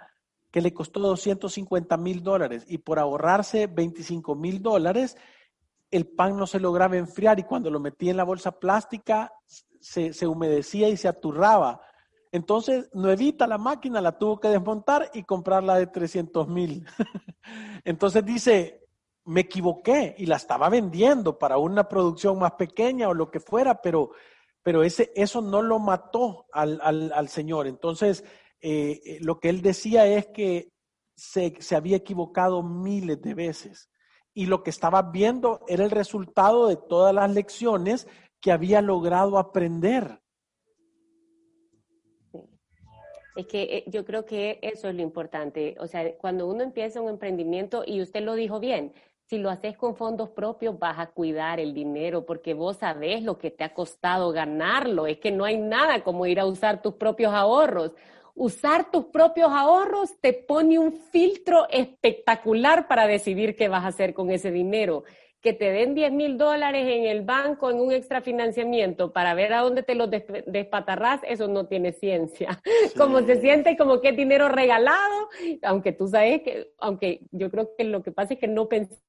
que 0.55 0.61
le 0.61 0.73
costó 0.73 1.01
250 1.01 1.97
mil 1.97 2.23
dólares 2.23 2.65
y 2.69 2.79
por 2.79 3.01
ahorrarse 3.01 3.67
25 3.67 4.37
mil 4.37 4.63
dólares, 4.63 5.17
el 5.91 6.07
pan 6.07 6.37
no 6.37 6.47
se 6.47 6.61
lograba 6.61 6.97
enfriar 6.97 7.41
y 7.41 7.43
cuando 7.43 7.71
lo 7.71 7.81
metía 7.81 8.13
en 8.13 8.19
la 8.19 8.23
bolsa 8.23 8.53
plástica 8.61 9.33
se, 9.81 10.13
se 10.13 10.29
humedecía 10.29 10.89
y 10.89 10.97
se 10.97 11.09
aturraba. 11.09 11.81
Entonces, 12.31 12.89
nuevita 12.93 13.49
la 13.49 13.59
máquina, 13.59 14.01
la 14.01 14.17
tuvo 14.17 14.39
que 14.39 14.47
desmontar 14.47 15.11
y 15.13 15.25
comprarla 15.25 15.75
de 15.75 15.89
300 15.89 16.47
mil. 16.47 16.87
Entonces 17.85 18.25
dice, 18.25 18.87
me 19.25 19.41
equivoqué 19.41 20.15
y 20.17 20.27
la 20.27 20.37
estaba 20.37 20.69
vendiendo 20.69 21.37
para 21.37 21.59
una 21.59 21.89
producción 21.89 22.39
más 22.39 22.53
pequeña 22.53 23.09
o 23.09 23.15
lo 23.15 23.29
que 23.29 23.41
fuera, 23.41 23.83
pero, 23.83 24.13
pero 24.63 24.85
ese, 24.85 25.11
eso 25.17 25.41
no 25.41 25.63
lo 25.63 25.81
mató 25.81 26.47
al, 26.53 26.81
al, 26.81 27.29
Señor. 27.29 27.67
Entonces, 27.67 28.23
eh, 28.67 29.03
eh, 29.05 29.19
lo 29.21 29.41
que 29.41 29.51
él 29.51 29.61
decía 29.61 30.07
es 30.07 30.29
que 30.29 30.71
se, 31.15 31.55
se, 31.61 31.77
había 31.77 31.99
equivocado 31.99 32.63
miles 32.63 33.21
de 33.21 33.35
veces 33.35 33.91
y 34.33 34.47
lo 34.47 34.63
que 34.63 34.71
estaba 34.71 35.03
viendo 35.03 35.61
era 35.69 35.85
el 35.85 35.91
resultado 35.91 36.69
de 36.69 36.77
todas 36.77 37.15
las 37.15 37.31
lecciones 37.31 38.09
que 38.41 38.53
había 38.53 38.81
logrado 38.81 39.37
aprender. 39.37 40.19
Es 43.37 43.47
que 43.49 43.63
eh, 43.65 43.85
yo 43.89 44.07
creo 44.07 44.25
que 44.25 44.61
eso 44.63 44.89
es 44.89 44.95
lo 44.95 45.03
importante. 45.03 45.77
O 45.79 45.87
sea, 45.87 46.17
cuando 46.17 46.47
uno 46.47 46.63
empieza 46.63 47.03
un 47.03 47.11
emprendimiento, 47.11 47.85
y 47.87 48.01
usted 48.01 48.23
lo 48.23 48.33
dijo 48.33 48.61
bien, 48.61 48.95
si 49.27 49.37
lo 49.37 49.51
haces 49.51 49.77
con 49.77 49.95
fondos 49.95 50.31
propios, 50.31 50.79
vas 50.79 50.99
a 50.99 51.09
cuidar 51.09 51.61
el 51.61 51.75
dinero 51.75 52.25
porque 52.25 52.55
vos 52.55 52.79
sabés 52.79 53.23
lo 53.23 53.37
que 53.37 53.51
te 53.51 53.65
ha 53.65 53.75
costado 53.75 54.33
ganarlo. 54.33 55.07
Es 55.07 55.19
que 55.19 55.31
no 55.31 55.45
hay 55.45 55.59
nada 55.59 56.03
como 56.03 56.25
ir 56.25 56.41
a 56.41 56.47
usar 56.47 56.81
tus 56.81 56.95
propios 56.95 57.35
ahorros. 57.35 57.93
Usar 58.35 58.91
tus 58.91 59.07
propios 59.07 59.51
ahorros 59.51 60.21
te 60.21 60.33
pone 60.33 60.79
un 60.79 60.93
filtro 60.93 61.69
espectacular 61.71 62.89
para 62.89 63.07
decidir 63.07 63.55
qué 63.57 63.69
vas 63.69 63.85
a 63.85 63.89
hacer 63.89 64.13
con 64.13 64.31
ese 64.31 64.51
dinero 64.51 65.05
que 65.45 65.53
te 65.53 65.71
den 65.71 65.95
10 65.95 66.11
mil 66.13 66.39
dólares 66.39 66.89
en 66.89 67.05
el 67.05 67.21
banco 67.21 67.71
en 67.71 67.79
un 67.79 67.93
extrafinanciamiento 67.93 69.13
para 69.13 69.35
ver 69.35 69.53
a 69.53 69.61
dónde 69.61 69.83
te 69.83 69.95
los 69.95 70.09
despatarrás, 70.47 71.21
eso 71.29 71.49
no 71.49 71.67
tiene 71.67 71.93
ciencia. 71.93 72.63
Como 72.97 73.21
se 73.21 73.43
siente 73.43 73.77
como 73.77 74.01
que 74.01 74.09
es 74.09 74.17
dinero 74.17 74.49
regalado, 74.49 75.29
aunque 75.63 75.93
tú 75.93 76.09
sabes 76.09 76.41
que, 76.41 76.73
aunque 76.79 77.21
yo 77.31 77.51
creo 77.51 77.77
que 77.77 77.85
lo 77.85 78.03
que 78.03 78.11
pasa 78.11 78.35
es 78.35 78.41
que 78.41 78.49
no 78.49 78.71
pensamos 78.71 79.05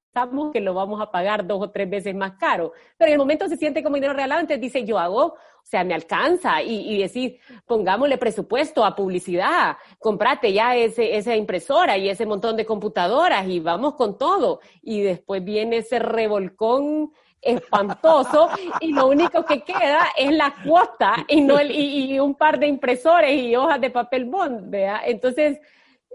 que 0.53 0.61
lo 0.61 0.73
vamos 0.73 1.01
a 1.01 1.11
pagar 1.11 1.45
dos 1.45 1.61
o 1.61 1.69
tres 1.71 1.89
veces 1.89 2.15
más 2.15 2.33
caro. 2.33 2.73
Pero 2.97 3.09
en 3.09 3.13
el 3.13 3.19
momento 3.19 3.47
se 3.47 3.57
siente 3.57 3.83
como 3.83 3.95
dinero 3.95 4.13
regalado, 4.13 4.41
entonces 4.41 4.61
dice, 4.61 4.85
yo 4.85 4.97
hago, 4.97 5.25
o 5.25 5.37
sea, 5.63 5.83
me 5.83 5.93
alcanza 5.93 6.61
y, 6.61 6.93
y 6.93 7.01
decir, 7.01 7.39
pongámosle 7.65 8.17
presupuesto 8.17 8.85
a 8.85 8.95
publicidad, 8.95 9.77
comprate 9.99 10.53
ya 10.53 10.75
ese, 10.75 11.17
esa 11.17 11.35
impresora 11.35 11.97
y 11.97 12.09
ese 12.09 12.25
montón 12.25 12.55
de 12.55 12.65
computadoras 12.65 13.47
y 13.47 13.59
vamos 13.59 13.95
con 13.95 14.17
todo. 14.17 14.59
Y 14.81 15.01
después 15.01 15.43
viene 15.43 15.77
ese 15.77 15.99
revolcón 15.99 17.11
espantoso 17.45 18.49
y 18.81 18.91
lo 18.91 19.07
único 19.07 19.45
que 19.45 19.63
queda 19.63 20.07
es 20.17 20.31
la 20.31 20.53
cuota 20.65 21.25
y 21.27 21.41
no 21.41 21.59
el, 21.59 21.71
y, 21.71 22.19
un 22.19 22.35
par 22.35 22.59
de 22.59 22.67
impresores 22.67 23.31
y 23.31 23.55
hojas 23.55 23.79
de 23.79 23.91
papel 23.91 24.25
bond, 24.25 24.69
¿vea? 24.69 25.01
Entonces 25.05 25.59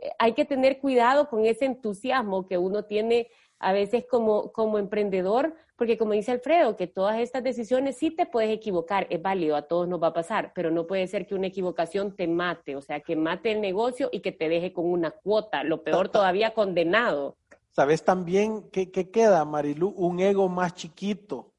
eh, 0.00 0.10
hay 0.18 0.32
que 0.32 0.44
tener 0.44 0.78
cuidado 0.78 1.28
con 1.28 1.46
ese 1.46 1.64
entusiasmo 1.64 2.46
que 2.46 2.58
uno 2.58 2.84
tiene 2.84 3.28
a 3.60 3.72
veces 3.72 4.06
como, 4.10 4.52
como 4.52 4.78
emprendedor, 4.78 5.54
porque 5.76 5.98
como 5.98 6.12
dice 6.12 6.32
Alfredo, 6.32 6.76
que 6.76 6.86
todas 6.86 7.20
estas 7.20 7.44
decisiones 7.44 7.96
sí 7.98 8.10
te 8.10 8.24
puedes 8.24 8.50
equivocar, 8.50 9.06
es 9.10 9.20
válido, 9.20 9.54
a 9.54 9.62
todos 9.62 9.86
nos 9.86 10.02
va 10.02 10.08
a 10.08 10.12
pasar, 10.14 10.52
pero 10.54 10.70
no 10.70 10.86
puede 10.86 11.06
ser 11.06 11.26
que 11.26 11.34
una 11.34 11.46
equivocación 11.46 12.16
te 12.16 12.26
mate, 12.26 12.74
o 12.74 12.80
sea, 12.80 13.00
que 13.00 13.16
mate 13.16 13.52
el 13.52 13.60
negocio 13.60 14.08
y 14.10 14.20
que 14.20 14.32
te 14.32 14.48
deje 14.48 14.72
con 14.72 14.86
una 14.86 15.10
cuota, 15.10 15.62
lo 15.62 15.82
peor 15.84 16.08
todavía 16.08 16.54
condenado. 16.54 17.36
¿Sabes 17.70 18.02
también 18.02 18.68
qué, 18.70 18.90
queda, 18.90 19.44
Marilu? 19.44 19.88
Un 19.90 20.20
ego 20.20 20.48
más 20.48 20.74
chiquito. 20.74 21.52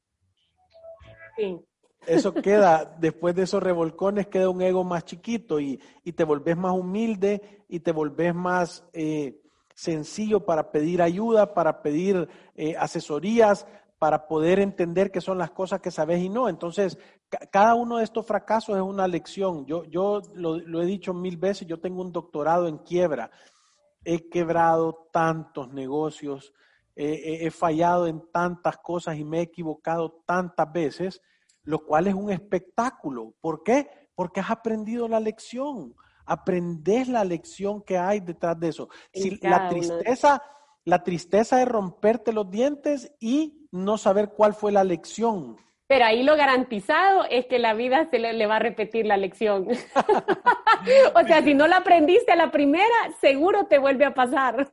Sí. 1.36 1.60
Eso 2.06 2.34
queda, 2.34 2.96
después 2.98 3.36
de 3.36 3.44
esos 3.44 3.62
revolcones 3.62 4.26
queda 4.26 4.50
un 4.50 4.60
ego 4.60 4.82
más 4.82 5.04
chiquito 5.04 5.60
y, 5.60 5.80
y 6.02 6.12
te 6.12 6.24
volvés 6.24 6.56
más 6.56 6.72
humilde 6.72 7.64
y 7.68 7.78
te 7.78 7.92
volvés 7.92 8.34
más... 8.34 8.84
Eh, 8.92 9.38
sencillo 9.82 10.44
para 10.44 10.70
pedir 10.70 11.02
ayuda, 11.02 11.54
para 11.54 11.82
pedir 11.82 12.28
eh, 12.54 12.76
asesorías, 12.78 13.66
para 13.98 14.28
poder 14.28 14.60
entender 14.60 15.10
qué 15.10 15.20
son 15.20 15.38
las 15.38 15.50
cosas 15.50 15.80
que 15.80 15.90
sabes 15.90 16.22
y 16.22 16.28
no. 16.28 16.48
Entonces, 16.48 16.98
cada 17.50 17.74
uno 17.74 17.98
de 17.98 18.04
estos 18.04 18.24
fracasos 18.24 18.76
es 18.76 18.82
una 18.82 19.08
lección. 19.08 19.66
Yo, 19.66 19.84
yo 19.84 20.22
lo, 20.34 20.82
he 20.82 20.86
dicho 20.86 21.12
mil 21.12 21.36
veces, 21.36 21.66
yo 21.66 21.80
tengo 21.80 22.00
un 22.00 22.12
doctorado 22.12 22.68
en 22.68 22.78
quiebra. 22.78 23.30
He 24.04 24.28
quebrado 24.28 25.08
tantos 25.12 25.72
negocios, 25.72 26.52
he 26.94 27.50
fallado 27.50 28.06
en 28.06 28.22
tantas 28.32 28.76
cosas 28.78 29.16
y 29.16 29.24
me 29.24 29.38
he 29.38 29.42
equivocado 29.42 30.22
tantas 30.26 30.70
veces, 30.72 31.22
lo 31.62 31.84
cual 31.84 32.08
es 32.08 32.14
un 32.14 32.30
espectáculo. 32.30 33.34
¿Por 33.40 33.62
qué? 33.62 33.88
Porque 34.14 34.40
has 34.40 34.50
aprendido 34.50 35.08
la 35.08 35.20
lección 35.20 35.94
aprendes 36.32 37.08
la 37.08 37.24
lección 37.24 37.82
que 37.82 37.98
hay 37.98 38.20
detrás 38.20 38.58
de 38.58 38.68
eso. 38.68 38.88
Si 39.12 39.38
la 39.42 39.68
tristeza, 39.68 40.42
la 40.84 41.02
tristeza 41.02 41.60
es 41.60 41.68
romperte 41.68 42.32
los 42.32 42.50
dientes 42.50 43.12
y 43.20 43.68
no 43.70 43.98
saber 43.98 44.30
cuál 44.30 44.54
fue 44.54 44.72
la 44.72 44.82
lección. 44.82 45.56
Pero 45.86 46.06
ahí 46.06 46.22
lo 46.22 46.36
garantizado 46.36 47.24
es 47.28 47.44
que 47.46 47.58
la 47.58 47.74
vida 47.74 48.08
se 48.10 48.18
le, 48.18 48.32
le 48.32 48.46
va 48.46 48.56
a 48.56 48.60
repetir 48.60 49.04
la 49.04 49.18
lección. 49.18 49.68
o 51.14 51.26
sea, 51.26 51.42
si 51.42 51.52
no 51.52 51.66
la 51.66 51.78
aprendiste 51.78 52.32
a 52.32 52.36
la 52.36 52.50
primera, 52.50 52.86
seguro 53.20 53.66
te 53.66 53.78
vuelve 53.78 54.06
a 54.06 54.14
pasar. 54.14 54.72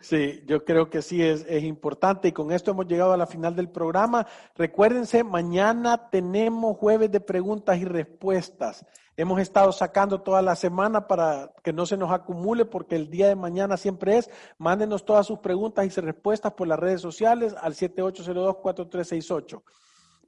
Sí, 0.00 0.42
yo 0.46 0.64
creo 0.64 0.88
que 0.90 1.02
sí 1.02 1.22
es, 1.22 1.44
es, 1.48 1.64
importante 1.64 2.28
y 2.28 2.32
con 2.32 2.52
esto 2.52 2.70
hemos 2.70 2.86
llegado 2.86 3.12
a 3.12 3.16
la 3.16 3.26
final 3.26 3.56
del 3.56 3.68
programa. 3.68 4.26
Recuérdense, 4.54 5.24
mañana 5.24 6.08
tenemos 6.10 6.76
jueves 6.76 7.10
de 7.10 7.20
preguntas 7.20 7.78
y 7.78 7.84
respuestas. 7.84 8.86
Hemos 9.16 9.40
estado 9.40 9.72
sacando 9.72 10.20
toda 10.20 10.40
la 10.42 10.54
semana 10.54 11.08
para 11.08 11.52
que 11.64 11.72
no 11.72 11.84
se 11.86 11.96
nos 11.96 12.12
acumule 12.12 12.64
porque 12.64 12.94
el 12.94 13.10
día 13.10 13.26
de 13.26 13.34
mañana 13.34 13.76
siempre 13.76 14.18
es. 14.18 14.30
Mándenos 14.58 15.04
todas 15.04 15.26
sus 15.26 15.40
preguntas 15.40 15.84
y 15.84 15.90
sus 15.90 16.04
respuestas 16.04 16.52
por 16.52 16.68
las 16.68 16.78
redes 16.78 17.00
sociales 17.00 17.56
al 17.60 17.74
7802-4368. 17.74 19.60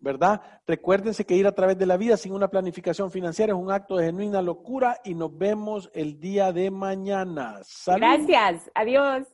¿verdad? 0.00 0.40
Recuérdense 0.66 1.24
que 1.24 1.36
ir 1.36 1.46
a 1.46 1.54
través 1.54 1.78
de 1.78 1.86
la 1.86 1.96
vida 1.96 2.16
sin 2.16 2.32
una 2.32 2.48
planificación 2.48 3.10
financiera 3.10 3.52
es 3.52 3.58
un 3.58 3.70
acto 3.70 3.96
de 3.96 4.06
genuina 4.06 4.42
locura 4.42 4.98
y 5.04 5.14
nos 5.14 5.36
vemos 5.36 5.90
el 5.94 6.18
día 6.18 6.52
de 6.52 6.70
mañana. 6.70 7.60
Gracias, 7.86 8.70
adiós. 8.74 9.28